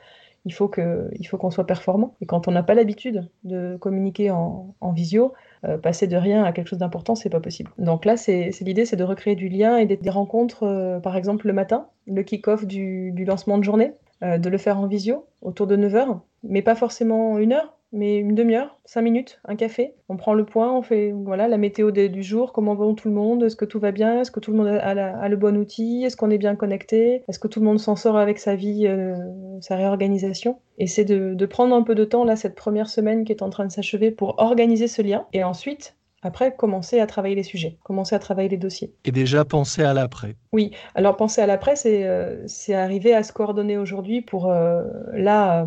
il 0.45 0.53
faut 0.53 0.67
que, 0.67 1.09
il 1.17 1.27
faut 1.27 1.37
qu'on 1.37 1.51
soit 1.51 1.65
performant. 1.65 2.15
Et 2.21 2.25
quand 2.25 2.47
on 2.47 2.51
n'a 2.51 2.63
pas 2.63 2.73
l'habitude 2.73 3.29
de 3.43 3.77
communiquer 3.77 4.31
en, 4.31 4.73
visio, 4.91 5.33
euh, 5.65 5.77
passer 5.77 6.07
de 6.07 6.17
rien 6.17 6.43
à 6.43 6.51
quelque 6.51 6.67
chose 6.67 6.79
d'important, 6.79 7.15
c'est 7.15 7.29
pas 7.29 7.39
possible. 7.39 7.71
Donc 7.77 8.05
là, 8.05 8.17
c'est 8.17 8.51
l'idée, 8.61 8.85
c'est 8.85 8.95
de 8.95 9.03
recréer 9.03 9.35
du 9.35 9.49
lien 9.49 9.77
et 9.77 9.85
des, 9.85 10.09
rencontres, 10.09 10.63
euh, 10.63 10.99
par 10.99 11.15
exemple 11.15 11.47
le 11.47 11.53
matin, 11.53 11.87
le 12.07 12.23
kick-off 12.23 12.65
du, 12.65 13.13
lancement 13.25 13.57
de 13.57 13.63
journée, 13.63 13.93
euh, 14.23 14.37
de 14.37 14.49
le 14.49 14.57
faire 14.57 14.79
en 14.79 14.87
visio 14.87 15.27
autour 15.41 15.67
de 15.67 15.75
9 15.75 15.93
h 15.93 16.19
mais 16.43 16.61
pas 16.61 16.75
forcément 16.75 17.37
une 17.37 17.51
heure, 17.51 17.73
mais 17.91 18.17
une 18.17 18.35
demi-heure, 18.35 18.77
cinq 18.85 19.01
minutes, 19.01 19.39
un 19.45 19.55
café. 19.55 19.93
On 20.09 20.17
prend 20.17 20.33
le 20.33 20.45
point, 20.45 20.71
on 20.71 20.81
fait 20.81 21.11
voilà 21.11 21.47
la 21.47 21.57
météo 21.57 21.91
du 21.91 22.23
jour, 22.23 22.53
comment 22.53 22.75
va 22.75 22.85
tout 22.93 23.07
le 23.07 23.13
monde, 23.13 23.43
est-ce 23.43 23.55
que 23.55 23.65
tout 23.65 23.79
va 23.79 23.91
bien, 23.91 24.21
est-ce 24.21 24.31
que 24.31 24.39
tout 24.39 24.51
le 24.51 24.57
monde 24.57 24.67
a, 24.67 25.29
le 25.29 25.37
bon 25.37 25.57
outil, 25.57 26.03
est-ce 26.03 26.15
qu'on 26.15 26.29
est 26.29 26.37
bien 26.37 26.55
connecté, 26.55 27.23
est-ce 27.27 27.39
que 27.39 27.47
tout 27.47 27.59
le 27.59 27.65
monde 27.65 27.79
s'en 27.79 27.95
sort 27.95 28.17
avec 28.17 28.39
sa 28.39 28.55
vie, 28.55 28.87
euh, 28.87 29.15
sa 29.61 29.75
réorganisation. 29.75 30.59
Et 30.77 30.87
c'est 30.87 31.05
de, 31.05 31.45
prendre 31.45 31.75
un 31.75 31.81
peu 31.81 31.95
de 31.95 32.05
temps 32.05 32.23
là 32.25 32.35
cette 32.35 32.55
première 32.55 32.89
semaine 32.89 33.25
qui 33.25 33.31
est 33.31 33.41
en 33.41 33.49
train 33.49 33.65
de 33.65 33.71
s'achever 33.71 34.11
pour 34.11 34.35
organiser 34.37 34.87
ce 34.87 35.01
lien 35.01 35.25
et 35.33 35.43
ensuite 35.43 35.95
après, 36.21 36.53
commencer 36.53 36.99
à 36.99 37.07
travailler 37.07 37.35
les 37.35 37.43
sujets, 37.43 37.77
commencer 37.81 38.13
à 38.13 38.19
travailler 38.19 38.49
les 38.49 38.57
dossiers. 38.57 38.93
Et 39.05 39.11
déjà 39.13 39.45
penser 39.45 39.83
à 39.83 39.93
l'après. 39.93 40.35
Oui, 40.51 40.71
alors 40.93 41.15
penser 41.15 41.39
à 41.39 41.47
l'après, 41.47 41.77
c'est 41.77 42.05
euh, 42.05 42.45
arriver 42.73 43.13
à 43.13 43.23
se 43.23 43.31
coordonner 43.31 43.77
aujourd'hui 43.77 44.21
pour 44.21 44.51
euh, 44.51 44.83
là 45.13 45.65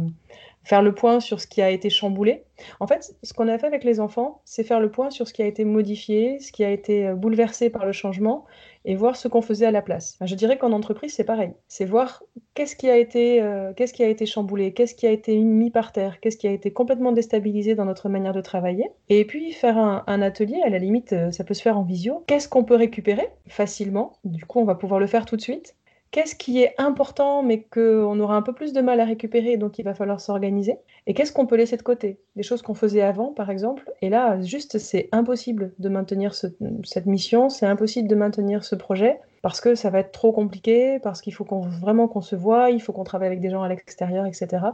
faire 0.64 0.82
le 0.82 0.94
point 0.94 1.20
sur 1.20 1.40
ce 1.40 1.46
qui 1.46 1.60
a 1.62 1.70
été 1.70 1.90
chamboulé. 1.90 2.44
En 2.78 2.86
fait, 2.86 3.14
ce 3.22 3.32
qu'on 3.32 3.48
a 3.48 3.58
fait 3.58 3.66
avec 3.66 3.82
les 3.84 3.98
enfants, 3.98 4.40
c'est 4.44 4.62
faire 4.62 4.80
le 4.80 4.90
point 4.90 5.10
sur 5.10 5.26
ce 5.26 5.32
qui 5.32 5.42
a 5.42 5.46
été 5.46 5.64
modifié, 5.64 6.38
ce 6.38 6.52
qui 6.52 6.64
a 6.64 6.70
été 6.70 7.06
euh, 7.06 7.14
bouleversé 7.14 7.70
par 7.70 7.84
le 7.84 7.92
changement, 7.92 8.44
et 8.84 8.94
voir 8.94 9.16
ce 9.16 9.28
qu'on 9.28 9.42
faisait 9.42 9.66
à 9.66 9.70
la 9.70 9.82
place. 9.82 10.16
Je 10.20 10.34
dirais 10.34 10.58
qu'en 10.58 10.72
entreprise, 10.72 11.14
c'est 11.14 11.24
pareil. 11.24 11.52
C'est 11.68 11.84
voir 11.84 12.22
qu'est-ce 12.54 12.76
qui 12.76 12.88
a 12.88 12.96
été, 12.96 13.42
euh, 13.42 13.72
qu'est-ce 13.74 13.92
qui 13.92 14.02
a 14.02 14.08
été 14.08 14.26
chamboulé, 14.26 14.72
qu'est-ce 14.72 14.94
qui 14.94 15.06
a 15.06 15.10
été 15.10 15.36
mis 15.38 15.70
par 15.70 15.92
terre, 15.92 16.20
qu'est-ce 16.20 16.36
qui 16.36 16.48
a 16.48 16.52
été 16.52 16.72
complètement 16.72 17.12
déstabilisé 17.12 17.74
dans 17.74 17.84
notre 17.84 18.08
manière 18.08 18.32
de 18.32 18.40
travailler, 18.40 18.90
et 19.08 19.24
puis 19.24 19.52
faire 19.52 19.78
un, 19.78 20.04
un 20.06 20.22
atelier. 20.22 20.60
À 20.64 20.68
la 20.68 20.78
limite, 20.78 21.12
euh, 21.12 21.30
ça 21.32 21.44
peut 21.44 21.54
se 21.54 21.62
faire 21.62 21.78
en 21.78 21.82
visio. 21.82 22.24
Qu'est-ce 22.26 22.48
qu'on 22.48 22.64
peut 22.64 22.76
récupérer 22.76 23.28
facilement? 23.48 24.12
Du 24.24 24.44
coup, 24.44 24.60
on 24.60 24.64
va 24.64 24.74
pouvoir 24.74 25.00
le 25.00 25.06
faire 25.06 25.26
tout 25.26 25.36
de 25.36 25.42
suite 25.42 25.74
qu'est-ce 26.12 26.36
qui 26.36 26.62
est 26.62 26.74
important 26.78 27.42
mais 27.42 27.62
qu'on 27.62 28.20
aura 28.20 28.36
un 28.36 28.42
peu 28.42 28.52
plus 28.52 28.72
de 28.72 28.80
mal 28.80 29.00
à 29.00 29.04
récupérer, 29.04 29.56
donc 29.56 29.78
il 29.78 29.82
va 29.82 29.94
falloir 29.94 30.20
s'organiser, 30.20 30.76
et 31.06 31.14
qu'est-ce 31.14 31.32
qu'on 31.32 31.46
peut 31.46 31.56
laisser 31.56 31.76
de 31.76 31.82
côté? 31.82 32.20
Des 32.36 32.44
choses 32.44 32.62
qu'on 32.62 32.74
faisait 32.74 33.02
avant, 33.02 33.32
par 33.32 33.50
exemple, 33.50 33.90
et 34.00 34.08
là, 34.08 34.40
juste, 34.40 34.78
c'est 34.78 35.08
impossible 35.10 35.72
de 35.78 35.88
maintenir 35.88 36.34
cette 36.34 37.06
mission, 37.06 37.48
c'est 37.48 37.66
impossible 37.66 38.08
de 38.08 38.14
maintenir 38.14 38.62
ce 38.62 38.76
projet, 38.76 39.18
parce 39.40 39.60
que 39.60 39.74
ça 39.74 39.90
va 39.90 39.98
être 39.98 40.12
trop 40.12 40.30
compliqué, 40.30 41.00
parce 41.00 41.20
qu'il 41.20 41.34
faut 41.34 41.44
vraiment 41.44 42.06
qu'on 42.06 42.20
se 42.20 42.36
voit, 42.36 42.70
il 42.70 42.80
faut 42.80 42.92
qu'on 42.92 43.04
travaille 43.04 43.26
avec 43.26 43.40
des 43.40 43.50
gens 43.50 43.62
à 43.62 43.68
l'extérieur, 43.68 44.24
etc. 44.26 44.66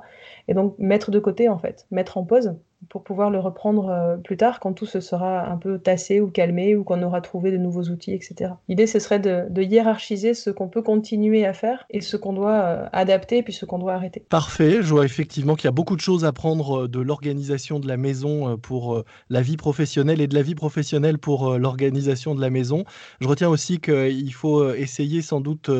Et 0.48 0.54
donc 0.54 0.74
mettre 0.78 1.10
de 1.10 1.18
côté, 1.18 1.48
en 1.48 1.56
fait, 1.56 1.86
mettre 1.90 2.18
en 2.18 2.24
pause, 2.24 2.54
pour 2.88 3.02
pouvoir 3.02 3.30
le 3.30 3.38
reprendre 3.38 3.88
euh, 3.88 4.16
plus 4.16 4.36
tard 4.36 4.60
quand 4.60 4.72
tout 4.72 4.86
se 4.86 5.00
sera 5.00 5.50
un 5.50 5.56
peu 5.56 5.78
tassé 5.78 6.20
ou 6.20 6.28
calmé 6.28 6.76
ou 6.76 6.84
qu'on 6.84 7.02
aura 7.02 7.20
trouvé 7.20 7.50
de 7.50 7.56
nouveaux 7.56 7.84
outils, 7.84 8.12
etc. 8.12 8.52
L'idée, 8.68 8.86
ce 8.86 8.98
serait 8.98 9.18
de, 9.18 9.46
hiérarchiser 9.60 10.32
ce 10.32 10.50
qu'on 10.50 10.68
peut 10.68 10.82
continuer 10.82 11.44
à 11.44 11.52
faire 11.52 11.84
et 11.90 12.00
ce 12.00 12.16
qu'on 12.16 12.32
doit 12.32 12.60
euh, 12.60 12.86
adapter 12.92 13.38
et 13.38 13.42
puis 13.42 13.52
ce 13.52 13.66
qu'on 13.66 13.78
doit 13.78 13.94
arrêter. 13.94 14.24
Parfait, 14.28 14.78
je 14.80 14.88
vois 14.88 15.04
effectivement 15.04 15.56
qu'il 15.56 15.64
y 15.64 15.68
a 15.68 15.72
beaucoup 15.72 15.96
de 15.96 16.00
choses 16.00 16.24
à 16.24 16.32
prendre 16.32 16.84
euh, 16.84 16.88
de 16.88 17.00
l'organisation 17.00 17.80
de 17.80 17.88
la 17.88 17.96
maison 17.96 18.56
pour 18.56 19.02
la 19.28 19.42
vie 19.42 19.56
professionnelle 19.56 20.20
et 20.20 20.26
de 20.26 20.34
la 20.34 20.42
vie 20.42 20.54
professionnelle 20.54 21.18
pour 21.18 21.58
l'organisation 21.58 22.34
de 22.34 22.40
la 22.40 22.50
maison. 22.50 22.84
Je 23.20 23.28
retiens 23.28 23.48
aussi 23.48 23.80
qu'il 23.80 24.32
faut 24.32 24.72
essayer 24.72 25.22
sans 25.22 25.40
doute 25.40 25.70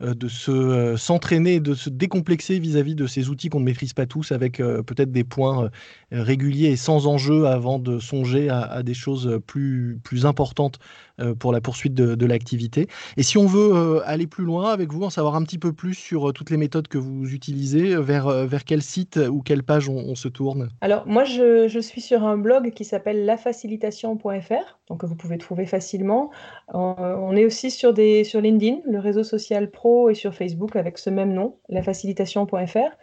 de 0.00 0.28
se 0.28 0.50
euh, 0.50 0.96
s'entraîner, 0.96 1.58
de 1.60 1.74
se 1.74 1.90
décomplexer 1.90 2.58
vis-à-vis 2.58 2.94
de 2.94 3.06
ces 3.06 3.30
outils 3.30 3.48
qu'on 3.48 3.60
ne 3.60 3.64
maîtrise 3.64 3.92
pas 3.92 4.06
tous, 4.06 4.30
avec 4.32 4.60
euh, 4.60 4.82
peut-être 4.82 5.10
des 5.10 5.24
points 5.24 5.70
réguliers 6.12 6.68
et 6.68 6.76
sans 6.76 7.06
enjeu 7.06 7.46
avant 7.46 7.78
de 7.78 7.98
songer 7.98 8.48
à, 8.48 8.82
des 8.82 8.94
choses 8.94 9.40
plus, 9.46 9.98
plus 10.04 10.24
importantes 10.24 10.78
pour 11.38 11.52
la 11.52 11.60
poursuite 11.60 11.94
de, 11.94 12.26
l'activité. 12.26 12.88
Et 13.16 13.22
si 13.22 13.38
on 13.38 13.46
veut 13.46 14.02
aller 14.04 14.26
plus 14.26 14.44
loin 14.44 14.70
avec 14.70 14.92
vous, 14.92 15.02
en 15.02 15.10
savoir 15.10 15.34
un 15.34 15.42
petit 15.42 15.58
peu 15.58 15.72
plus 15.72 15.94
sur 15.94 16.32
toutes 16.32 16.50
les 16.50 16.56
méthodes 16.56 16.88
que 16.88 16.98
vous 16.98 17.32
utilisez, 17.32 17.96
vers, 17.96 18.28
vers 18.46 18.64
quel 18.64 18.82
site 18.82 19.16
ou 19.16 19.40
quelle 19.40 19.62
page 19.62 19.88
on, 19.88 20.14
se 20.14 20.28
tourne? 20.28 20.68
Alors 20.80 21.06
moi, 21.06 21.24
je, 21.24 21.68
je, 21.68 21.78
suis 21.78 22.00
sur 22.00 22.24
un 22.24 22.36
blog 22.36 22.72
qui 22.72 22.84
s'appelle 22.84 23.24
lafacilitation.fr, 23.24 24.78
donc 24.88 25.04
vous 25.04 25.14
pouvez 25.14 25.38
trouver 25.38 25.66
facilement. 25.66 26.30
On, 26.72 27.36
est 27.36 27.44
aussi 27.44 27.70
sur, 27.70 27.92
des, 27.92 28.24
sur 28.24 28.40
LinkedIn, 28.40 28.78
le 28.84 28.98
réseau 28.98 29.24
social 29.24 29.70
pro 29.70 30.10
et 30.10 30.14
sur 30.14 30.34
Facebook 30.34 30.76
avec 30.76 30.98
ce 30.98 31.10
même 31.10 31.32
nom, 31.32 31.56
lafacilitation.fr. 31.68 32.96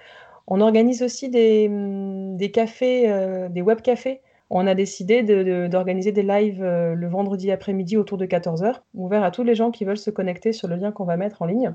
On 0.48 0.62
organise 0.62 1.02
aussi 1.02 1.30
des, 1.30 1.70
des 1.70 2.52
cafés, 2.52 3.10
euh, 3.10 3.50
des 3.50 3.62
web 3.62 3.82
cafés. 3.82 4.22
On 4.50 4.68
a 4.68 4.76
décidé 4.76 5.24
d'organiser 5.68 6.12
des 6.12 6.22
lives 6.22 6.64
euh, 6.64 6.94
le 6.94 7.08
vendredi 7.08 7.52
après-midi 7.52 7.98
autour 7.98 8.18
de 8.18 8.26
14h, 8.26 8.82
ouvert 8.94 9.24
à 9.24 9.32
tous 9.32 9.44
les 9.44 9.56
gens 9.56 9.72
qui 9.72 9.86
veulent 9.86 9.98
se 9.98 10.12
connecter 10.12 10.54
sur 10.54 10.68
le 10.68 10.76
lien 10.76 10.92
qu'on 10.92 11.06
va 11.06 11.18
mettre 11.18 11.42
en 11.42 11.46
ligne 11.46 11.74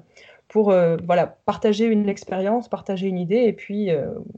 pour 0.49 0.71
euh, 0.71 0.97
voilà, 1.05 1.27
partager 1.27 1.87
une 1.87 2.09
expérience, 2.09 2.69
partager 2.69 3.09
une 3.09 3.19
idée 3.19 3.43
et 3.45 3.53
puis 3.53 3.91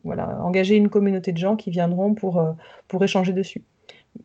voilà, 0.04 0.38
engager 0.42 0.76
une 0.76 0.88
communauté 0.88 1.32
de 1.32 1.38
gens 1.38 1.56
qui 1.56 1.70
viendront 1.70 2.14
pour 2.14 3.04
échanger 3.04 3.32
dessus. 3.32 3.64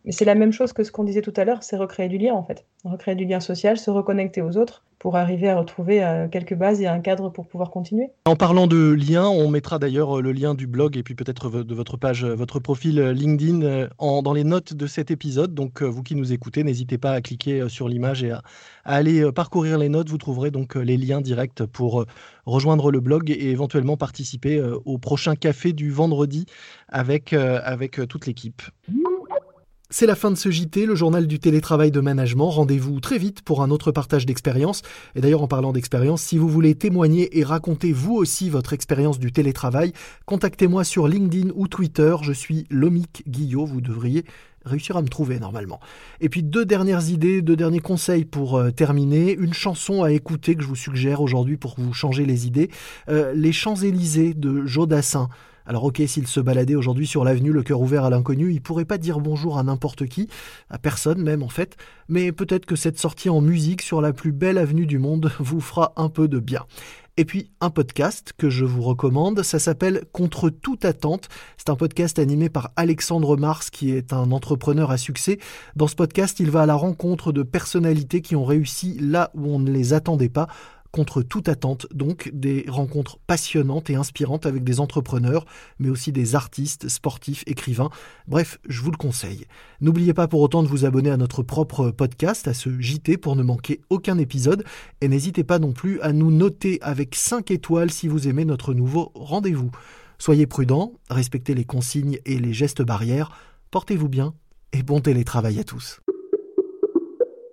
C'est 0.09 0.25
la 0.25 0.35
même 0.35 0.51
chose 0.51 0.73
que 0.73 0.83
ce 0.83 0.91
qu'on 0.91 1.03
disait 1.03 1.21
tout 1.21 1.33
à 1.35 1.45
l'heure, 1.45 1.63
c'est 1.63 1.77
recréer 1.77 2.09
du 2.09 2.17
lien 2.17 2.33
en 2.33 2.43
fait. 2.43 2.65
Recréer 2.83 3.15
du 3.15 3.25
lien 3.25 3.39
social, 3.39 3.77
se 3.77 3.89
reconnecter 3.89 4.41
aux 4.41 4.57
autres 4.57 4.83
pour 4.99 5.15
arriver 5.15 5.47
à 5.49 5.59
retrouver 5.59 6.03
euh, 6.03 6.27
quelques 6.27 6.55
bases 6.55 6.81
et 6.81 6.87
un 6.87 6.99
cadre 6.99 7.29
pour 7.29 7.47
pouvoir 7.47 7.69
continuer. 7.69 8.07
En 8.25 8.35
parlant 8.35 8.67
de 8.67 8.91
lien, 8.91 9.27
on 9.27 9.49
mettra 9.49 9.79
d'ailleurs 9.79 10.17
euh, 10.17 10.21
le 10.21 10.31
lien 10.31 10.55
du 10.55 10.65
blog 10.65 10.97
et 10.97 11.03
puis 11.03 11.13
peut-être 11.13 11.49
de 11.63 11.75
votre 11.75 11.97
page, 11.97 12.23
euh, 12.23 12.35
votre 12.35 12.59
profil 12.59 12.99
LinkedIn 12.99 13.87
dans 13.99 14.33
les 14.33 14.43
notes 14.43 14.73
de 14.73 14.87
cet 14.87 15.11
épisode. 15.11 15.53
Donc 15.53 15.83
vous 15.83 16.03
qui 16.03 16.15
nous 16.15 16.33
écoutez, 16.33 16.63
n'hésitez 16.63 16.97
pas 16.97 17.11
à 17.11 17.21
cliquer 17.21 17.69
sur 17.69 17.87
l'image 17.87 18.23
et 18.23 18.31
à, 18.31 18.41
aller 18.85 19.31
parcourir 19.31 19.77
les 19.77 19.89
notes. 19.89 20.09
Vous 20.09 20.17
trouverez 20.17 20.51
donc 20.51 20.75
les 20.75 20.97
liens 20.97 21.21
directs 21.21 21.65
pour 21.65 22.05
rejoindre 22.45 22.91
le 22.91 22.99
blog 22.99 23.29
et 23.29 23.49
éventuellement 23.49 23.97
participer 23.97 24.61
au 24.85 24.97
prochain 24.97 25.35
café 25.35 25.73
du 25.73 25.91
vendredi 25.91 26.45
avec, 26.87 27.33
avec 27.33 27.99
toute 28.07 28.25
l'équipe. 28.25 28.61
C'est 29.89 30.05
la 30.05 30.15
fin 30.15 30.31
de 30.31 30.35
ce 30.35 30.51
JT, 30.51 30.85
le 30.85 30.95
journal 30.95 31.27
du 31.27 31.39
télétravail 31.39 31.91
de 31.91 32.01
management. 32.01 32.49
Rendez-vous 32.49 32.99
très 32.99 33.17
vite 33.17 33.41
pour 33.41 33.63
un 33.63 33.71
autre 33.71 33.93
partage 33.93 34.25
d'expérience. 34.25 34.81
Et 35.15 35.21
d'ailleurs, 35.21 35.43
en 35.43 35.47
parlant 35.47 35.71
d'expérience, 35.71 36.21
si 36.21 36.37
vous 36.37 36.49
voulez 36.49 36.75
témoigner 36.75 37.39
et 37.39 37.45
raconter 37.45 37.93
vous 37.93 38.13
aussi 38.13 38.49
votre 38.49 38.73
expérience 38.73 39.17
du 39.17 39.31
télétravail, 39.31 39.93
contactez-moi 40.25 40.83
sur 40.83 41.07
LinkedIn 41.07 41.51
ou 41.55 41.69
Twitter. 41.69 42.13
Je 42.21 42.33
suis 42.33 42.65
Lomic 42.69 43.23
Guillot. 43.29 43.65
Vous 43.65 43.79
devriez 43.79 44.25
réussir 44.65 44.97
à 44.97 45.01
me 45.01 45.07
trouver 45.07 45.39
normalement. 45.39 45.79
Et 46.19 46.27
puis 46.27 46.43
deux 46.43 46.65
dernières 46.65 47.09
idées, 47.09 47.41
deux 47.41 47.55
derniers 47.55 47.79
conseils 47.79 48.25
pour 48.25 48.57
euh, 48.57 48.71
terminer. 48.71 49.37
Une 49.39 49.53
chanson 49.53 50.03
à 50.03 50.11
écouter 50.11 50.55
que 50.55 50.63
je 50.63 50.67
vous 50.67 50.75
suggère 50.75 51.21
aujourd'hui 51.21 51.55
pour 51.55 51.75
vous 51.77 51.93
changer 51.93 52.25
les 52.25 52.45
idées. 52.45 52.69
Euh, 53.07 53.31
les 53.33 53.53
Champs-Élysées 53.53 54.33
de 54.33 54.65
Jodassin. 54.65 55.29
Alors 55.67 55.83
ok, 55.83 56.01
s'il 56.07 56.27
se 56.27 56.39
baladait 56.39 56.75
aujourd'hui 56.75 57.05
sur 57.05 57.25
l'avenue, 57.25 57.51
le 57.51 57.61
cœur 57.61 57.81
ouvert 57.81 58.05
à 58.05 58.09
l'inconnu, 58.09 58.53
il 58.53 58.61
pourrait 58.61 58.85
pas 58.85 58.97
dire 58.97 59.19
bonjour 59.19 59.57
à 59.57 59.63
n'importe 59.63 60.07
qui, 60.07 60.29
à 60.69 60.77
personne 60.77 61.21
même 61.21 61.43
en 61.43 61.49
fait, 61.49 61.75
mais 62.07 62.31
peut-être 62.31 62.65
que 62.65 62.77
cette 62.77 62.97
sortie 62.97 63.29
en 63.29 63.41
musique 63.41 63.81
sur 63.81 63.99
la 63.99 64.13
plus 64.13 64.31
belle 64.31 64.57
avenue 64.57 64.85
du 64.85 64.97
monde 64.97 65.29
vous 65.39 65.59
fera 65.59 65.91
un 65.97 66.07
peu 66.07 66.29
de 66.29 66.39
bien. 66.39 66.65
Et 67.19 67.25
puis 67.25 67.49
un 67.61 67.71
podcast 67.71 68.33
que 68.37 68.49
je 68.49 68.63
vous 68.63 68.83
recommande, 68.83 69.41
ça 69.41 69.57
s'appelle 69.57 70.05
Contre 70.13 70.51
toute 70.51 70.85
attente. 70.85 71.29
C'est 71.57 71.71
un 71.71 71.75
podcast 71.75 72.19
animé 72.19 72.47
par 72.47 72.69
Alexandre 72.75 73.35
Mars 73.35 73.71
qui 73.71 73.89
est 73.89 74.13
un 74.13 74.31
entrepreneur 74.31 74.91
à 74.91 74.97
succès. 74.97 75.39
Dans 75.75 75.87
ce 75.87 75.95
podcast, 75.95 76.39
il 76.39 76.51
va 76.51 76.61
à 76.61 76.65
la 76.67 76.75
rencontre 76.75 77.31
de 77.31 77.41
personnalités 77.41 78.21
qui 78.21 78.35
ont 78.35 78.45
réussi 78.45 78.99
là 79.01 79.31
où 79.33 79.47
on 79.47 79.57
ne 79.57 79.71
les 79.71 79.93
attendait 79.93 80.29
pas 80.29 80.47
contre 80.97 81.21
toute 81.21 81.47
attente, 81.47 81.85
donc 81.93 82.31
des 82.33 82.65
rencontres 82.67 83.19
passionnantes 83.27 83.91
et 83.91 83.95
inspirantes 83.95 84.47
avec 84.47 84.63
des 84.63 84.79
entrepreneurs, 84.79 85.45
mais 85.77 85.89
aussi 85.89 86.11
des 86.11 86.33
artistes, 86.33 86.89
sportifs, 86.89 87.43
écrivains. 87.45 87.91
Bref, 88.27 88.57
je 88.67 88.81
vous 88.81 88.89
le 88.89 88.97
conseille. 88.97 89.45
N'oubliez 89.79 90.15
pas 90.15 90.27
pour 90.27 90.41
autant 90.41 90.63
de 90.63 90.67
vous 90.67 90.85
abonner 90.85 91.11
à 91.11 91.17
notre 91.17 91.43
propre 91.43 91.91
podcast, 91.91 92.47
à 92.47 92.55
ce 92.55 92.81
JT, 92.81 93.17
pour 93.17 93.35
ne 93.35 93.43
manquer 93.43 93.79
aucun 93.91 94.17
épisode, 94.17 94.63
et 95.01 95.07
n'hésitez 95.07 95.43
pas 95.43 95.59
non 95.59 95.71
plus 95.71 96.01
à 96.01 96.13
nous 96.13 96.31
noter 96.31 96.79
avec 96.81 97.13
5 97.13 97.51
étoiles 97.51 97.91
si 97.91 98.07
vous 98.07 98.27
aimez 98.27 98.43
notre 98.43 98.73
nouveau 98.73 99.11
rendez-vous. 99.13 99.69
Soyez 100.17 100.47
prudents, 100.47 100.93
respectez 101.11 101.53
les 101.53 101.65
consignes 101.65 102.17
et 102.25 102.39
les 102.39 102.53
gestes 102.53 102.81
barrières, 102.81 103.29
portez-vous 103.69 104.09
bien, 104.09 104.33
et 104.73 104.81
bon 104.81 104.99
télétravail 104.99 105.59
à 105.59 105.63
tous. 105.63 106.01